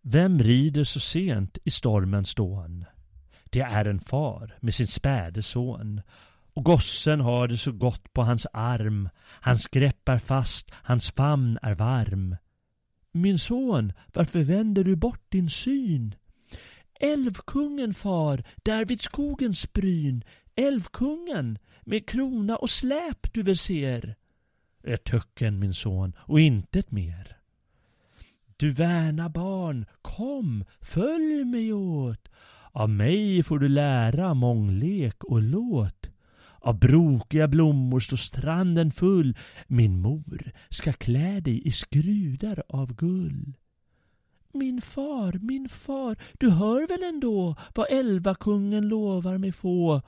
[0.00, 2.84] Vem rider så sent i stormens dån?
[3.44, 6.00] Det är en far med sin späde son.
[6.54, 9.08] Och gossen har det så gott på hans arm.
[9.40, 12.36] Hans grepp är fast, hans famn är varm.
[13.12, 16.14] Min son, varför vänder du bort din syn?
[17.00, 20.24] Älvkungen far, där vid skogens bryn.
[20.54, 24.14] Älvkungen, med krona och släp du väl ser.
[24.84, 27.36] Ett töcken min son, och intet mer.
[28.56, 32.28] Du värna barn, kom, följ mig åt.
[32.72, 36.01] Av mig får du lära månglek och låt.
[36.62, 39.36] Av brokiga blommor står stranden full.
[39.66, 43.54] Min mor ska klä dig i skrudar av gull.
[44.54, 50.02] Min far, min far, du hör väl ändå vad elvakungen lovar mig få.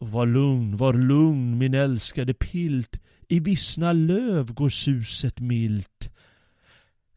[0.00, 3.00] Var lugn, var lugn min älskade pilt.
[3.28, 6.10] I vissna löv går suset milt.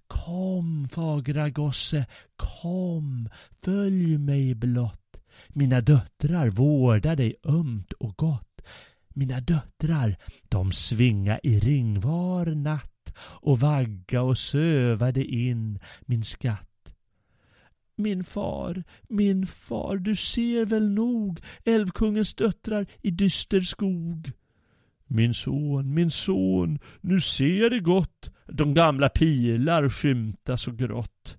[0.07, 2.05] Kom, fagra gosse,
[2.35, 3.29] kom,
[3.63, 5.21] följ mig blott.
[5.47, 8.46] Mina döttrar vårdar dig ömt och gott.
[9.17, 10.17] Mina döttrar,
[10.49, 16.93] de svinga i ring var natt och vagga och sövade in min skatt.
[17.95, 24.31] Min far, min far, du ser väl nog älvkungens döttrar i dyster skog.
[25.07, 31.37] Min son, min son, nu ser det gott, de gamla pilar skymta så grått.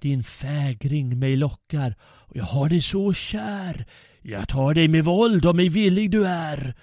[0.00, 3.86] Din fägring mig lockar och jag har dig så kär.
[4.22, 6.74] Jag tar dig med våld om mig villig du är.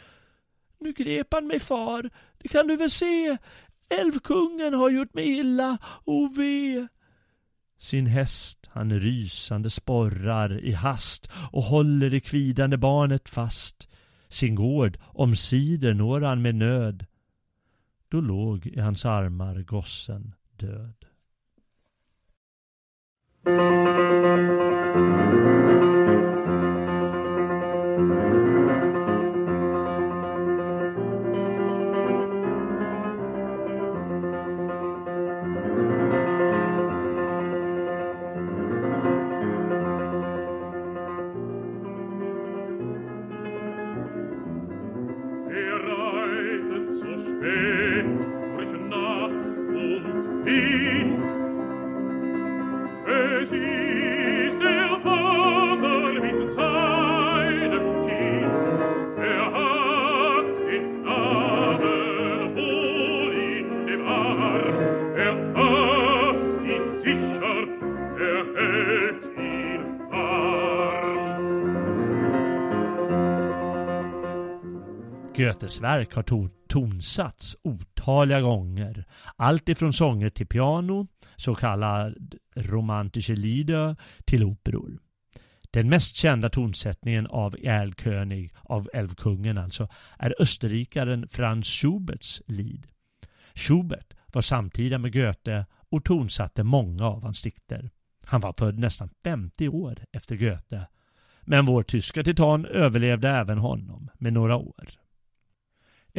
[0.79, 3.37] Nu grep han mig far, det kan du väl se.
[3.89, 6.87] Älvkungen har gjort mig illa, o ve.
[7.77, 13.89] Sin häst han rysande sporrar i hast och håller det kvidande barnet fast.
[14.29, 17.05] Sin gård omsider når han med nöd.
[18.09, 20.95] Då låg i hans armar gossen död.
[75.39, 79.05] Goethes verk har to tonsatts otaliga gånger.
[79.35, 84.99] Allt ifrån sånger till piano, så kallad romantische Lieder, till operor.
[85.71, 89.87] Den mest kända tonsättningen av Erlkönig, av Älvkungen alltså,
[90.17, 92.87] är österrikaren Franz Schuberts Lied.
[93.55, 97.89] Schubert var samtida med Goethe och tonsatte många av hans dikter.
[98.25, 100.87] Han var född nästan 50 år efter Goethe.
[101.41, 104.89] Men vår tyska titan överlevde även honom med några år.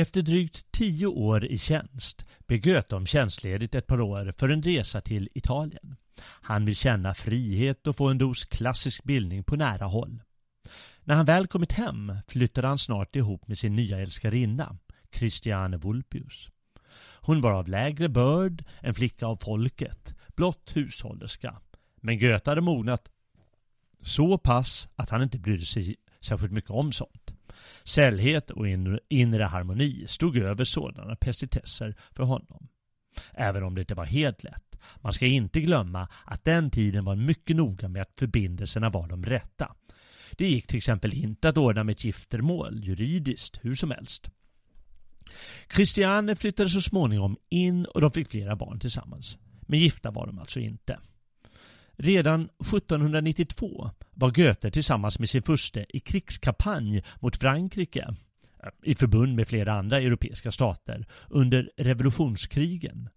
[0.01, 4.63] Efter drygt tio år i tjänst ber Goethe om tjänstledigt ett par år för en
[4.63, 5.97] resa till Italien.
[6.21, 10.23] Han vill känna frihet och få en dos klassisk bildning på nära håll.
[11.05, 14.79] När han väl kommit hem flyttade han snart ihop med sin nya älskarinna,
[15.13, 16.49] Christiane Vulpius.
[17.21, 21.61] Hon var av lägre börd, en flicka av folket, blott hushållerska.
[21.97, 23.09] Men Goethe hade mognat
[24.03, 27.20] så pass att han inte brydde sig särskilt mycket om sånt.
[27.85, 28.69] Sällhet och
[29.09, 32.69] inre harmoni stod över sådana pestitesser för honom.
[33.35, 34.79] Även om det inte var helt lätt.
[34.97, 39.25] Man ska inte glömma att den tiden var mycket noga med att förbindelserna var de
[39.25, 39.75] rätta.
[40.37, 44.31] Det gick till exempel inte att ordna med ett giftermål juridiskt hur som helst.
[45.75, 49.39] Christiane flyttade så småningom in och de fick flera barn tillsammans.
[49.61, 50.99] Men gifta var de alltså inte.
[52.03, 58.15] Redan 1792 var Goethe tillsammans med sin furste i krigskampanj mot Frankrike
[58.63, 63.09] eh, i förbund med flera andra europeiska stater under revolutionskrigen.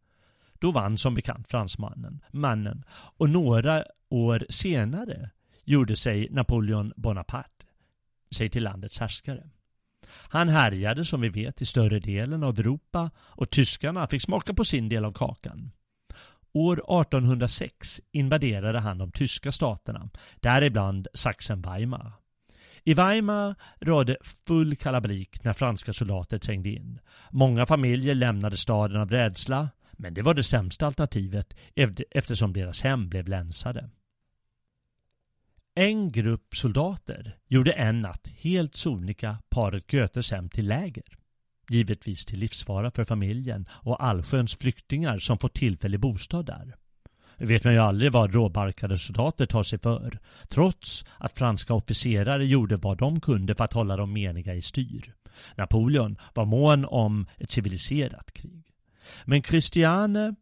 [0.59, 5.29] Då vann som bekant fransmannen mannen och några år senare
[5.63, 7.65] gjorde sig Napoleon Bonaparte
[8.31, 9.49] sig till landets härskare.
[10.07, 14.65] Han härjade som vi vet i större delen av Europa och tyskarna fick smaka på
[14.65, 15.71] sin del av kakan.
[16.53, 22.11] År 1806 invaderade han de tyska staterna, däribland Sachsen-Weimar.
[22.83, 26.99] I Weimar rådde full kalabalik när franska soldater trängde in.
[27.31, 31.53] Många familjer lämnade staden av rädsla, men det var det sämsta alternativet
[32.11, 33.89] eftersom deras hem blev länsade.
[35.75, 41.17] En grupp soldater gjorde en natt helt sonika paret Goethes hem till läger.
[41.69, 46.75] Givetvis till livsfara för familjen och allsköns flyktingar som fått tillfällig bostad där.
[47.37, 52.45] Det vet man ju aldrig vad råbarkade soldater tar sig för, trots att franska officerare
[52.45, 55.13] gjorde vad de kunde för att hålla dem meniga i styr.
[55.55, 58.63] Napoleon var mån om ett civiliserat krig.
[59.25, 60.35] Men Christiane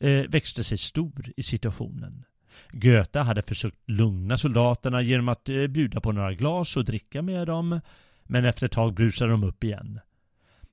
[0.00, 2.24] eh, växte sig stor i situationen.
[2.70, 7.46] Goethe hade försökt lugna soldaterna genom att eh, bjuda på några glas och dricka med
[7.46, 7.80] dem,
[8.24, 10.00] men efter ett tag brusade de upp igen.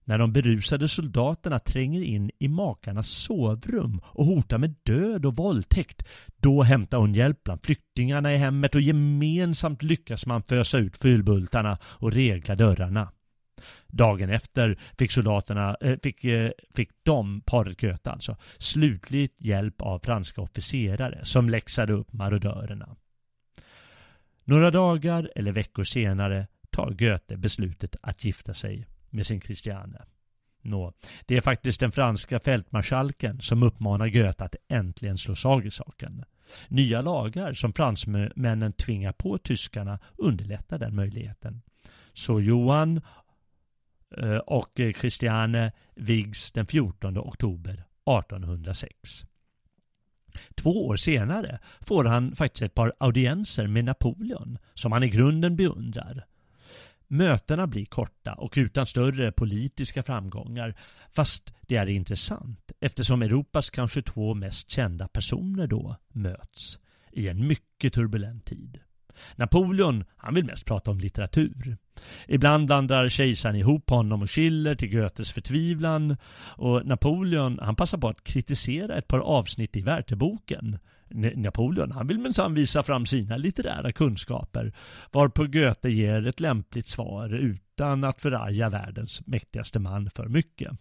[0.08, 6.04] När de berusade soldaterna tränger in i makarnas sovrum och hotar med död och våldtäkt,
[6.38, 11.78] då hämtar hon hjälp bland flyktingarna i hemmet och gemensamt lyckas man fösa ut fylbultarna
[11.84, 13.12] och regla dörrarna.
[13.88, 20.00] Dagen efter fick soldaterna, äh, fick, äh, fick de, paret Goethe alltså, slutligt hjälp av
[20.04, 22.96] franska officerare som läxade upp marodörerna.
[24.44, 30.02] Några dagar eller veckor senare tar Goethe beslutet att gifta sig med sin Christiane.
[30.62, 30.94] Nå,
[31.26, 36.26] det är faktiskt den franska fältmarskalken som uppmanar Goethe att äntligen slå sag i saken.
[36.68, 41.62] Nya lagar som fransmännen tvingar på tyskarna underlättar den möjligheten.
[42.14, 43.02] Så Johan
[44.18, 49.26] eh, och eh, Christiane vigs den 14 oktober 1806.
[50.56, 55.56] Två år senare får han faktiskt ett par audienser med Napoleon som han i grunden
[55.56, 56.26] beundrar.
[57.08, 60.76] Mötena blir korta och utan större politiska framgångar
[61.16, 66.80] fast det är intressant eftersom Europas kanske två mest kända personer då möts
[67.12, 68.80] i en mycket turbulent tid.
[69.36, 71.78] Napoleon, han vill mest prata om litteratur.
[72.28, 78.10] Ibland blandar kejsaren ihop honom och Schiller till Goethes förtvivlan och Napoleon, han passar på
[78.10, 80.80] att kritisera ett par avsnitt i Wertherboken.
[81.10, 84.74] Napoleon, han vill minsann visa fram sina litterära kunskaper
[85.12, 90.72] varpå Goethe ger ett lämpligt svar utan att förarga världens mäktigaste man för mycket.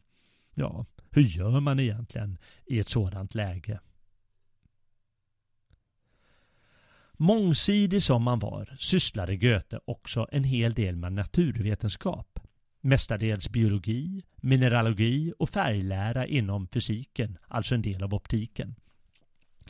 [0.55, 3.81] Ja, hur gör man egentligen i ett sådant läge?
[7.13, 12.41] Mångsidig som man var sysslade Goethe också en hel del med naturvetenskap.
[12.81, 18.75] Mestadels biologi, mineralogi och färglära inom fysiken, alltså en del av optiken.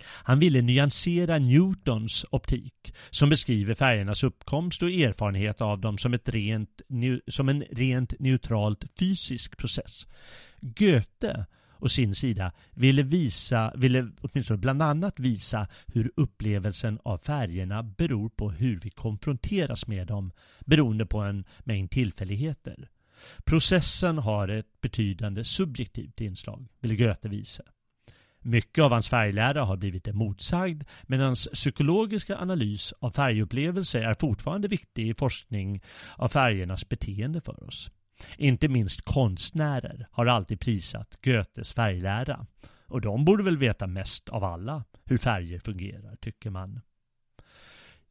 [0.02, 6.28] Han ville nyansera Newtons optik som beskriver färgernas uppkomst och erfarenhet av dem som, ett
[6.28, 6.82] rent,
[7.28, 10.06] som en rent neutralt fysisk process.
[10.60, 11.46] Goethe
[11.84, 18.28] å sin sida ville visa, ville åtminstone bland annat visa hur upplevelsen av färgerna beror
[18.28, 20.32] på hur vi konfronteras med dem
[20.66, 22.88] beroende på en mängd tillfälligheter.
[23.44, 27.62] Processen har ett betydande subjektivt inslag, ville Goethe visa.
[28.46, 34.68] Mycket av hans färglära har blivit emotsagd men hans psykologiska analys av färgupplevelser är fortfarande
[34.68, 35.82] viktig i forskning
[36.16, 37.90] av färgernas beteende för oss.
[38.38, 42.46] Inte minst konstnärer har alltid prisat Goethes färglära.
[42.86, 46.80] Och de borde väl veta mest av alla hur färger fungerar, tycker man.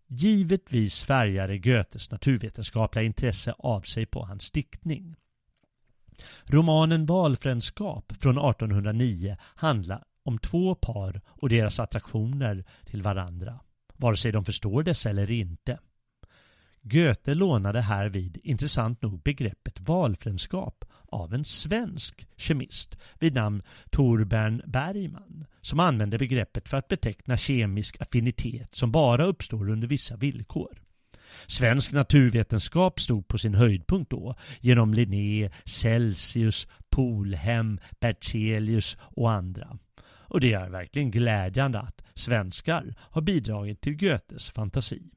[0.07, 5.15] Givetvis färgade Goethes naturvetenskapliga intresse av sig på hans diktning.
[6.45, 13.59] Romanen Valfrändskap från 1809 handlar om två par och deras attraktioner till varandra,
[13.97, 15.80] vare sig de förstår dessa eller inte.
[16.82, 25.45] Goethe lånade härvid intressant nog begreppet valfrändskap av en svensk kemist vid namn Torbern Bergman
[25.61, 30.82] som använde begreppet för att beteckna kemisk affinitet som bara uppstår under vissa villkor.
[31.47, 39.78] Svensk naturvetenskap stod på sin höjdpunkt då genom Linné, Celsius, Polhem, Berzelius och andra.
[40.34, 45.11] Och det är verkligen glädjande att svenskar har bidragit till Goethes fantasi.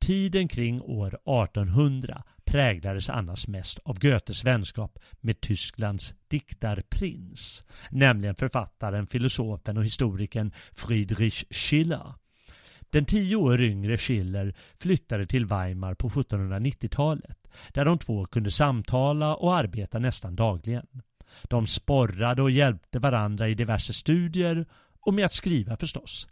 [0.00, 1.08] Tiden kring år
[1.46, 10.52] 1800 präglades annars mest av Goethes vänskap med Tysklands diktarprins, nämligen författaren, filosofen och historikern
[10.72, 12.14] Friedrich Schiller.
[12.90, 19.34] Den tio år yngre Schiller flyttade till Weimar på 1790-talet, där de två kunde samtala
[19.36, 20.86] och arbeta nästan dagligen.
[21.42, 24.66] De sporrade och hjälpte varandra i diverse studier
[25.00, 26.28] och med att skriva förstås.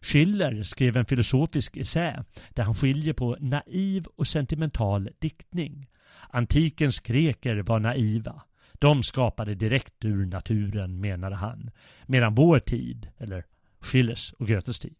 [0.00, 5.86] Schiller skrev en filosofisk essä där han skiljer på naiv och sentimental diktning.
[6.30, 8.42] Antikens greker var naiva.
[8.72, 11.70] De skapade direkt ur naturen, menade han.
[12.06, 13.44] Medan vår tid, eller
[13.80, 14.96] Schillers och Goethes tid,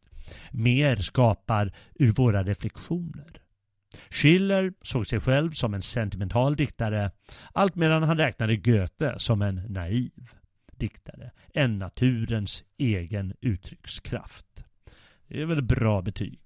[0.51, 3.41] mer skapar ur våra reflektioner.
[4.11, 7.11] Schiller såg sig själv som en sentimental diktare,
[7.53, 10.30] allt medan han räknade Goethe som en naiv
[10.72, 14.64] diktare, en naturens egen uttryckskraft.
[15.28, 16.38] Det är väl bra betyg.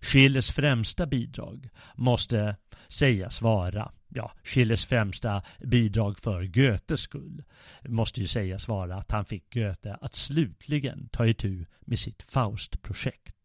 [0.00, 2.56] Schillers främsta bidrag måste
[2.88, 7.44] sägas vara, ja, Schillers främsta bidrag för Goethes skull
[7.88, 13.43] måste ju sägas vara att han fick Goethe att slutligen ta itu med sitt Faust-projekt.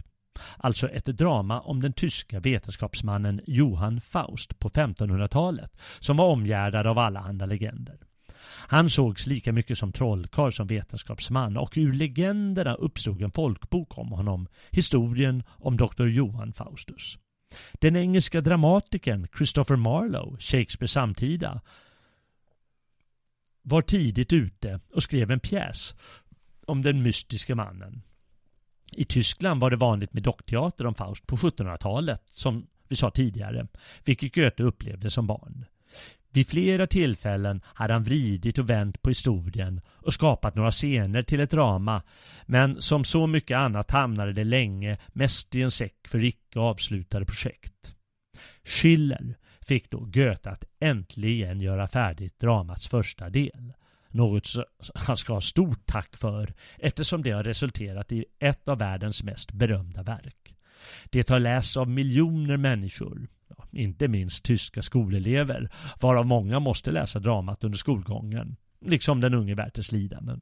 [0.57, 6.99] Alltså ett drama om den tyska vetenskapsmannen Johann Faust på 1500-talet som var omgärdad av
[6.99, 7.97] allehanda legender.
[8.67, 14.11] Han sågs lika mycket som trollkarl som vetenskapsman och ur legenderna uppstod en folkbok om
[14.11, 16.05] honom, historien om Dr.
[16.05, 17.17] Johan Faustus.
[17.73, 21.61] Den engelska dramatikern Christopher Marlowe, Shakespeare samtida,
[23.61, 25.95] var tidigt ute och skrev en pjäs
[26.65, 28.01] om den mystiska mannen.
[28.91, 33.67] I Tyskland var det vanligt med dockteater om Faust på 1700-talet, som vi sa tidigare,
[34.05, 35.65] vilket Goethe upplevde som barn.
[36.31, 41.39] Vid flera tillfällen hade han vridit och vänt på historien och skapat några scener till
[41.39, 42.01] ett drama,
[42.45, 47.25] men som så mycket annat hamnade det länge mest i en säck för icke avslutade
[47.25, 47.95] projekt.
[48.63, 49.37] Schiller
[49.67, 53.73] fick då Goethe att äntligen göra färdigt dramats första del.
[54.12, 54.47] Något
[54.95, 59.51] han ska ha stort tack för eftersom det har resulterat i ett av världens mest
[59.51, 60.55] berömda verk.
[61.10, 63.28] Det har lästs av miljoner människor
[63.72, 65.70] inte minst tyska skolelever,
[66.01, 70.41] varav många måste läsa dramat under skolgången, liksom den unge Werthers lidanden.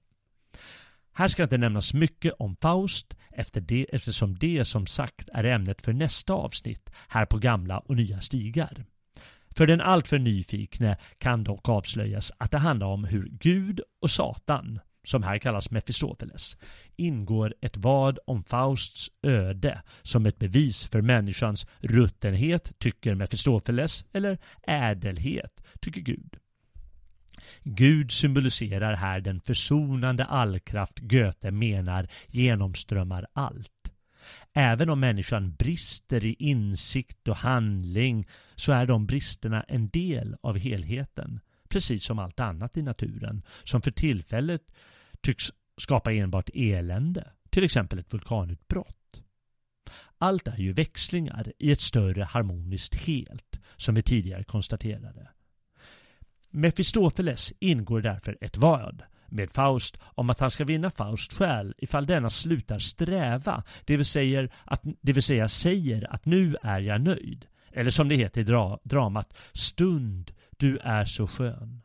[1.13, 5.81] Här ska inte nämnas mycket om Faust efter det, eftersom det som sagt är ämnet
[5.81, 8.85] för nästa avsnitt här på gamla och nya stigar.
[9.57, 14.79] För den alltför nyfikne kan dock avslöjas att det handlar om hur Gud och Satan
[15.03, 16.57] som här kallas Mefistofeles,
[16.95, 24.37] ingår ett vad om Fausts öde som ett bevis för människans ruttenhet, tycker Mefistofeles, eller
[24.67, 26.37] ädelhet, tycker Gud.
[27.63, 33.71] Gud symboliserar här den försonande allkraft Goethe menar genomströmmar allt.
[34.59, 40.57] Även om människan brister i insikt och handling så är de bristerna en del av
[40.57, 41.39] helheten,
[41.69, 44.61] precis som allt annat i naturen, som för tillfället
[45.21, 49.21] tycks skapa enbart elände, till exempel ett vulkanutbrott.
[50.17, 55.29] Allt är ju växlingar i ett större harmoniskt helt, som vi tidigare konstaterade.
[56.49, 62.05] Mefistofeles ingår därför ett vad med Faust om att han ska vinna Fausts själ ifall
[62.05, 67.01] denna slutar sträva, det vill, säga att, det vill säga säger att nu är jag
[67.01, 67.45] nöjd.
[67.71, 71.81] Eller som det heter i dra dramat, stund, du är så skön.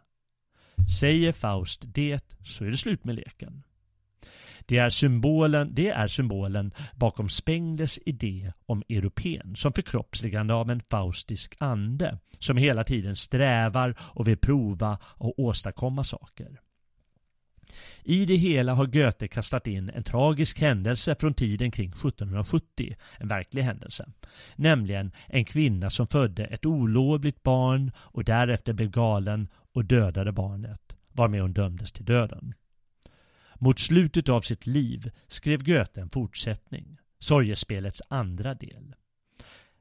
[1.00, 3.62] Säger Faust det, så är det slut med leken.
[4.66, 10.82] Det är symbolen, det är symbolen bakom Spenglers idé om europén som förkroppsligande av en
[10.90, 16.60] faustisk ande som hela tiden strävar och vill prova och åstadkomma saker.
[18.02, 23.28] I det hela har Goethe kastat in en tragisk händelse från tiden kring 1770, en
[23.28, 24.08] verklig händelse.
[24.56, 30.96] Nämligen en kvinna som födde ett olovligt barn och därefter blev galen och dödade barnet,
[31.12, 32.54] varmed hon dömdes till döden.
[33.58, 38.94] Mot slutet av sitt liv skrev Goethe en fortsättning, Sorgespelets andra del.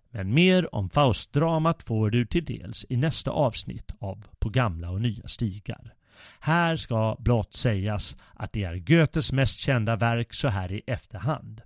[0.10, 5.02] Men mer om Faustdramat får du till dels i nästa avsnitt av På gamla och
[5.02, 5.94] nya stigar.
[6.40, 11.62] Här ska blott sägas att det är Goethes mest kända verk så här i efterhand.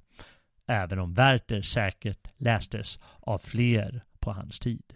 [0.68, 4.94] Även om Werther säkert lästes av fler på hans tid.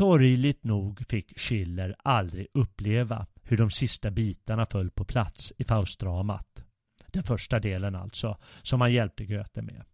[0.00, 6.64] Sorgligt nog fick Schiller aldrig uppleva hur de sista bitarna föll på plats i Faustdramat.
[7.06, 9.84] Den första delen alltså, som han hjälpte Goethe med.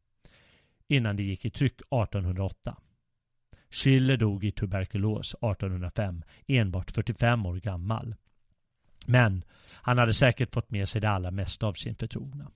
[0.88, 2.76] Innan det gick i tryck 1808.
[3.70, 8.14] Schiller dog i tuberkulos 1805, enbart 45 år gammal.
[9.06, 12.50] Men han hade säkert fått med sig det allra mesta av sin förtrogna.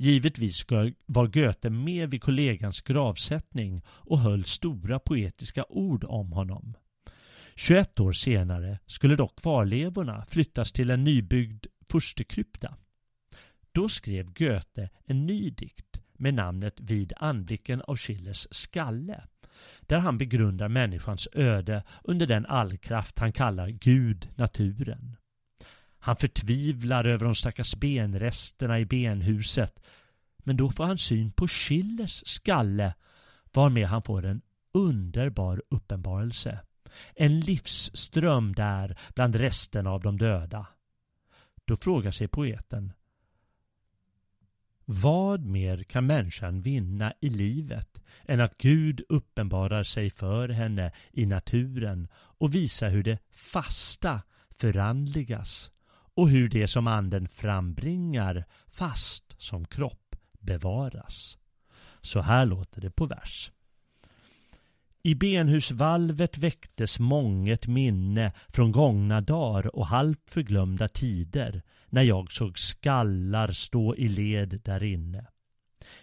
[0.00, 0.66] Givetvis
[1.06, 6.76] var Goethe med vid kollegans gravsättning och höll stora poetiska ord om honom.
[7.56, 12.76] 21 år senare skulle dock kvarlevorna flyttas till en nybyggd furstekrypta.
[13.72, 19.22] Då skrev Goethe en ny dikt med namnet Vid anblicken av Schillers skalle
[19.80, 25.16] där han begrundar människans öde under den allkraft han kallar Gud, naturen.
[26.00, 29.80] Han förtvivlar över de stackars benresterna i benhuset.
[30.38, 32.94] Men då får han syn på Schillers skalle
[33.52, 34.42] varmed han får en
[34.72, 36.60] underbar uppenbarelse.
[37.14, 40.66] En livsström där bland resterna av de döda.
[41.64, 42.92] Då frågar sig poeten
[44.92, 51.26] vad mer kan människan vinna i livet än att Gud uppenbarar sig för henne i
[51.26, 55.70] naturen och visar hur det fasta förandligas
[56.14, 61.38] och hur det som anden frambringar fast som kropp bevaras.
[62.02, 63.52] Så här låter det på vers.
[65.02, 72.58] I benhusvalvet väcktes månget minne från gångna dagar och halvt förglömda tider när jag såg
[72.58, 75.26] skallar stå i led därinne.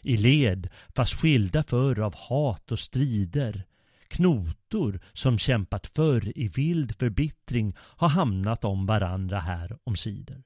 [0.02, 3.64] I led, fast skilda förr av hat och strider,
[4.10, 10.44] Knotor som kämpat förr i vild förbittring har hamnat om varandra här omsider.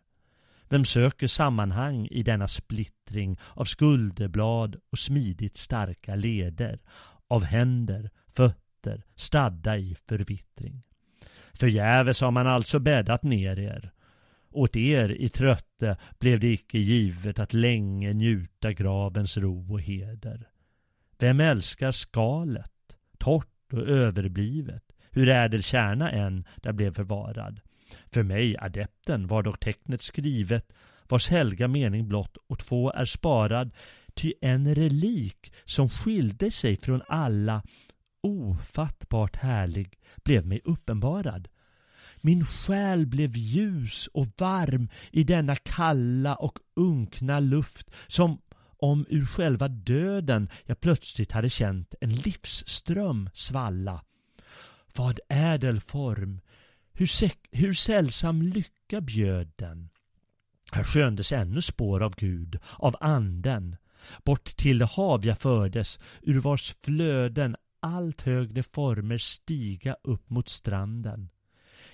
[0.70, 6.80] Vem söker sammanhang i denna splittring av skulderblad och smidigt starka leder,
[7.28, 10.84] av händer, fötter, stadda i förvittring.
[11.54, 13.92] Förgäves har man alltså bäddat ner er.
[14.52, 20.50] Åt er i trötte blev det icke givet att länge njuta gravens ro och heder.
[21.20, 27.62] Vem älskar skalet, torrt och överblivet, hur ädel kärna än där blev förvarad.
[28.12, 30.74] För mig, adepten, var dock tecknet skrivet,
[31.08, 33.72] vars helga mening blott åt två är sparad,
[34.14, 37.64] ty en relik som skilde sig från alla,
[38.22, 41.48] ofattbart härlig, blev mig uppenbarad.
[42.22, 48.38] Min själ blev ljus och varm i denna kalla och unkna luft som
[48.82, 54.04] om ur själva döden jag plötsligt hade känt en livsström svalla.
[54.96, 56.42] Vad ädel form!
[56.94, 57.10] Hur,
[57.52, 59.90] hur sällsam lycka bjöd den!
[60.72, 63.76] Här sköndes ännu spår av Gud, av anden.
[64.24, 70.50] Bort till det hav jag fördes, ur vars flöden allt högre former stiga upp mot
[70.50, 71.30] stranden.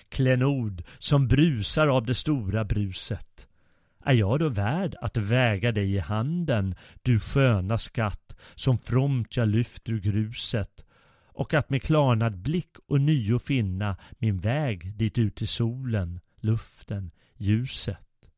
[0.08, 3.47] Klenod som brusar av det stora bruset.
[4.08, 9.48] Är jag då värd att väga dig i handen, du sköna skatt, som fromt jag
[9.48, 10.84] lyft ur gruset,
[11.26, 17.10] och att med klarnad blick och nio finna min väg dit ut till solen, luften,
[17.36, 18.30] ljuset.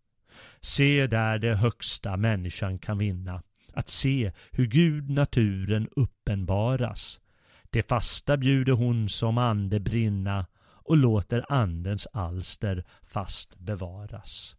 [0.61, 3.43] Se där det högsta människan kan vinna,
[3.75, 7.21] att se hur Gud naturen uppenbaras.
[7.71, 14.57] Det fasta bjuder hon som ande brinna och låter andens alster fast bevaras.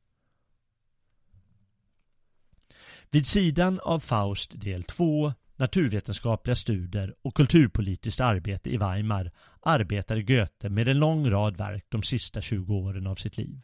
[3.14, 9.32] Vid sidan av Faust del 2, naturvetenskapliga studier och kulturpolitiskt arbete i Weimar
[9.62, 13.62] arbetade Goethe med en lång rad verk de sista 20 åren av sitt liv.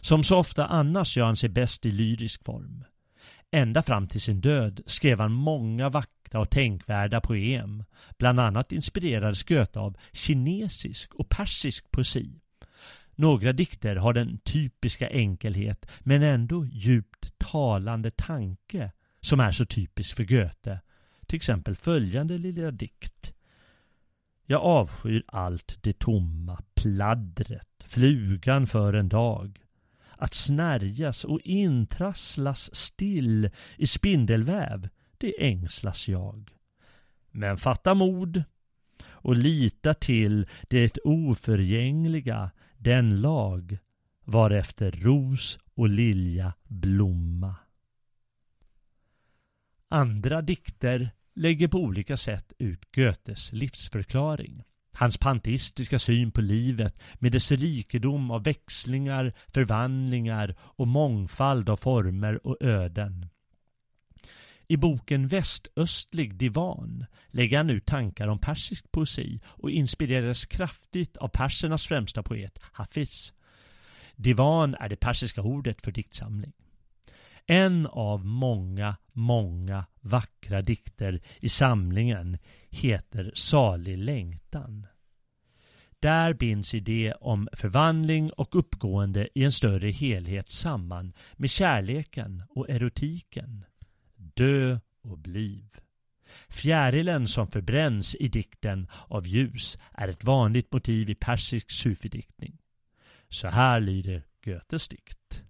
[0.00, 2.84] Som så ofta annars gör han sig bäst i lyrisk form.
[3.50, 7.84] Ända fram till sin död skrev han många vackra och tänkvärda poem.
[8.18, 12.39] Bland annat inspirerades Goethe av kinesisk och persisk poesi.
[13.20, 20.16] Några dikter har den typiska enkelhet men ändå djupt talande tanke som är så typisk
[20.16, 20.80] för Goethe.
[21.26, 23.32] Till exempel följande lilla dikt.
[24.46, 29.60] Jag avskyr allt det tomma, pladdret, flugan för en dag.
[30.16, 36.50] Att snärjas och intrasslas still i spindelväv, det ängslas jag.
[37.30, 38.44] Men fatta mod
[39.02, 42.50] och lita till det oförgängliga,
[42.80, 43.78] den lag
[44.24, 47.54] varefter ros och lilja blomma.
[49.88, 54.62] Andra dikter lägger på olika sätt ut Goethes livsförklaring.
[54.92, 62.46] Hans panteistiska syn på livet med dess rikedom av växlingar, förvandlingar och mångfald av former
[62.46, 63.26] och öden.
[64.70, 71.28] I boken Västöstlig divan lägger han ut tankar om persisk poesi och inspireras kraftigt av
[71.28, 73.34] persernas främsta poet Hafiz.
[74.16, 76.52] Divan är det persiska ordet för diktsamling.
[77.46, 84.86] En av många, många vackra dikter i samlingen heter Salig längtan.
[86.00, 92.70] Där binds idé om förvandling och uppgående i en större helhet samman med kärleken och
[92.70, 93.64] erotiken.
[94.34, 95.64] Dö och bliv.
[96.48, 102.58] Fjärilen som förbränns i dikten av ljus är ett vanligt motiv i persisk sufidiktning.
[103.28, 105.42] Så här lyder Goethes dikt.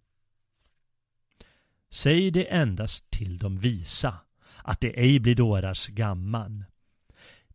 [1.91, 4.19] Säg det endast till de visa,
[4.57, 6.65] att det ej blir dårars gamman.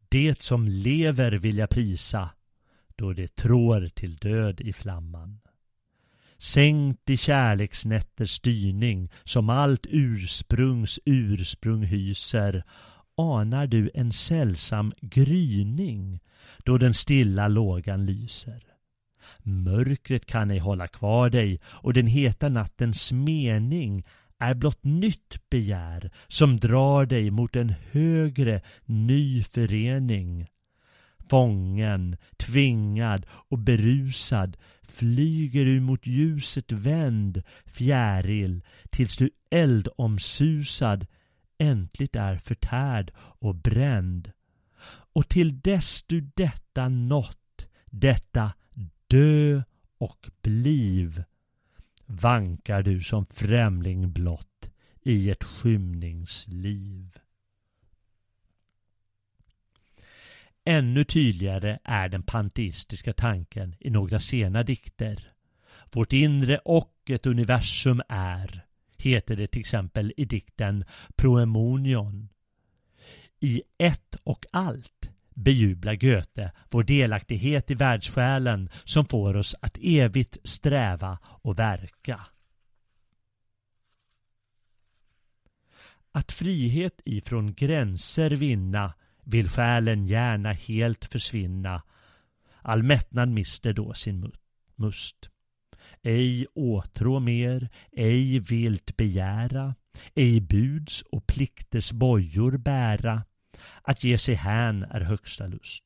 [0.10, 2.30] Det som lever vill jag prisa,
[2.96, 5.40] då det trår till död i flamman.
[6.38, 12.64] Sänkt i kärleksnätters styrning som allt ursprungs ursprung hyser
[13.18, 16.20] anar du en sällsam gryning
[16.64, 18.64] då den stilla lågan lyser.
[19.44, 24.04] Mörkret kan ej hålla kvar dig och den heta nattens mening
[24.40, 30.48] är blott nytt begär som drar dig mot en högre ny förening.
[31.30, 41.08] Fången, tvingad och berusad flyger du mot ljuset vänd, fjäril, tills du eldomsusad
[41.58, 44.32] äntligt är förtärd och bränd.
[45.14, 48.54] Och till dess du detta nått, detta
[49.08, 49.64] dö
[49.98, 51.24] och bliv,
[52.06, 54.72] vankar du som främling blott
[55.04, 57.20] i ett skymningsliv.
[60.68, 65.32] Ännu tydligare är den panteistiska tanken i några sena dikter.
[65.92, 68.66] Vårt inre och ett universum är,
[68.98, 70.86] heter det till exempel i dikten
[71.16, 72.30] Proemonion.
[73.40, 80.38] I ett och allt bejublar Goethe vår delaktighet i världssjälen som får oss att evigt
[80.44, 82.28] sträva och verka.
[86.12, 88.94] Att frihet ifrån gränser vinna
[89.26, 91.82] vill själen gärna helt försvinna.
[92.62, 94.32] All mättnad mister då sin
[94.76, 95.30] must.
[96.04, 99.76] Ej åtrå mer, ej vilt begära,
[100.16, 103.24] ej buds och plikters bojor bära.
[103.82, 105.84] Att ge sig hän är högsta lust.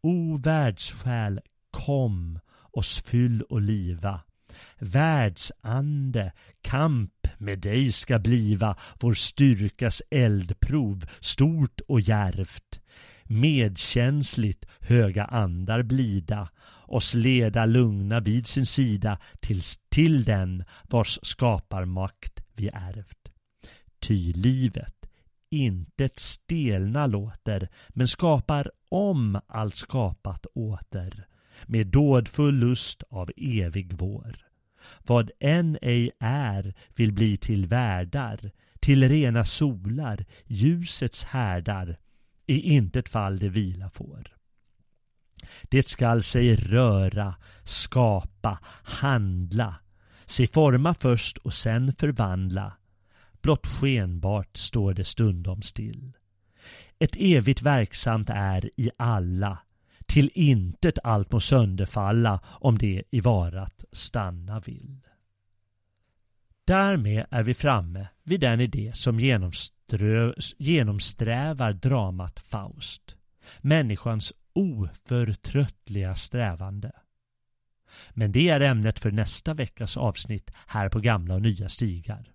[0.00, 1.40] O världssjäl,
[1.70, 2.40] kom,
[2.72, 4.20] oss fyll och liva.
[4.78, 6.32] Världsande,
[6.62, 12.80] kamp med dig ska bliva vår styrkas eldprov, stort och järvt.
[13.24, 16.48] Medkänsligt höga andar blida,
[16.86, 23.28] oss leda lugna vid sin sida tills till den vars skaparmakt vi ärvt.
[24.00, 25.00] Ty livet
[25.50, 31.26] intet stelna låter, men skapar om allt skapat åter,
[31.66, 34.49] med dådfull lust av evig vår.
[35.06, 38.50] Vad än ej är vill bli till värdar,
[38.80, 41.98] till rena solar, ljusets härdar,
[42.46, 44.36] i intet fall det vila får.
[45.62, 49.74] Det skall sig röra, skapa, handla,
[50.26, 52.72] sig forma först och sen förvandla.
[53.42, 56.12] Blott skenbart står det stundom still.
[56.98, 59.58] Ett evigt verksamt är i alla,
[60.10, 65.00] till intet allt må sönderfalla om det i varat stanna vill.
[66.64, 69.20] Därmed är vi framme vid den idé som
[70.58, 73.16] genomsträvar dramat Faust.
[73.60, 76.92] Människans oförtröttliga strävande.
[78.10, 82.32] Men det är ämnet för nästa veckas avsnitt här på Gamla och Nya Stigar.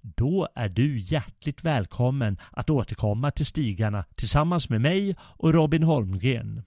[0.00, 6.62] Då är du hjärtligt välkommen att återkomma till stigarna tillsammans med mig och Robin Holmgren.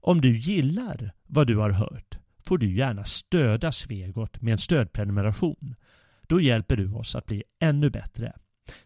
[0.00, 5.74] Om du gillar vad du har hört får du gärna stödja Svegot med en stödprenumeration.
[6.22, 8.32] Då hjälper du oss att bli ännu bättre.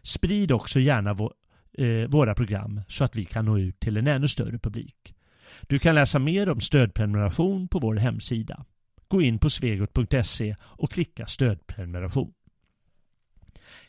[0.01, 1.33] Sprid också gärna vår,
[1.77, 5.15] eh, våra program så att vi kan nå ut till en ännu större publik.
[5.61, 8.65] Du kan läsa mer om stödprenumeration på vår hemsida.
[9.07, 12.33] Gå in på svegot.se och klicka stödprenumeration.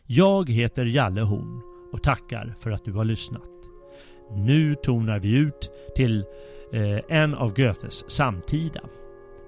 [0.03, 1.62] Jag heter Jalle Horn
[1.93, 3.43] och tackar för att du har lyssnat.
[4.31, 6.24] Nu tonar vi ut till
[6.72, 8.80] Eh, en av Goethes samtida,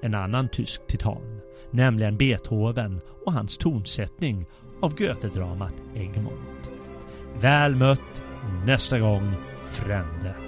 [0.03, 1.41] en annan tysk titan,
[1.71, 4.47] nämligen Beethoven och hans tonsättning
[4.83, 6.71] av Goethe-dramat Egmont.
[7.41, 8.23] Väl mött
[8.67, 9.33] nästa gång,
[9.69, 10.48] Frände.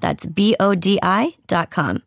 [0.00, 2.02] That's B O D I dot com.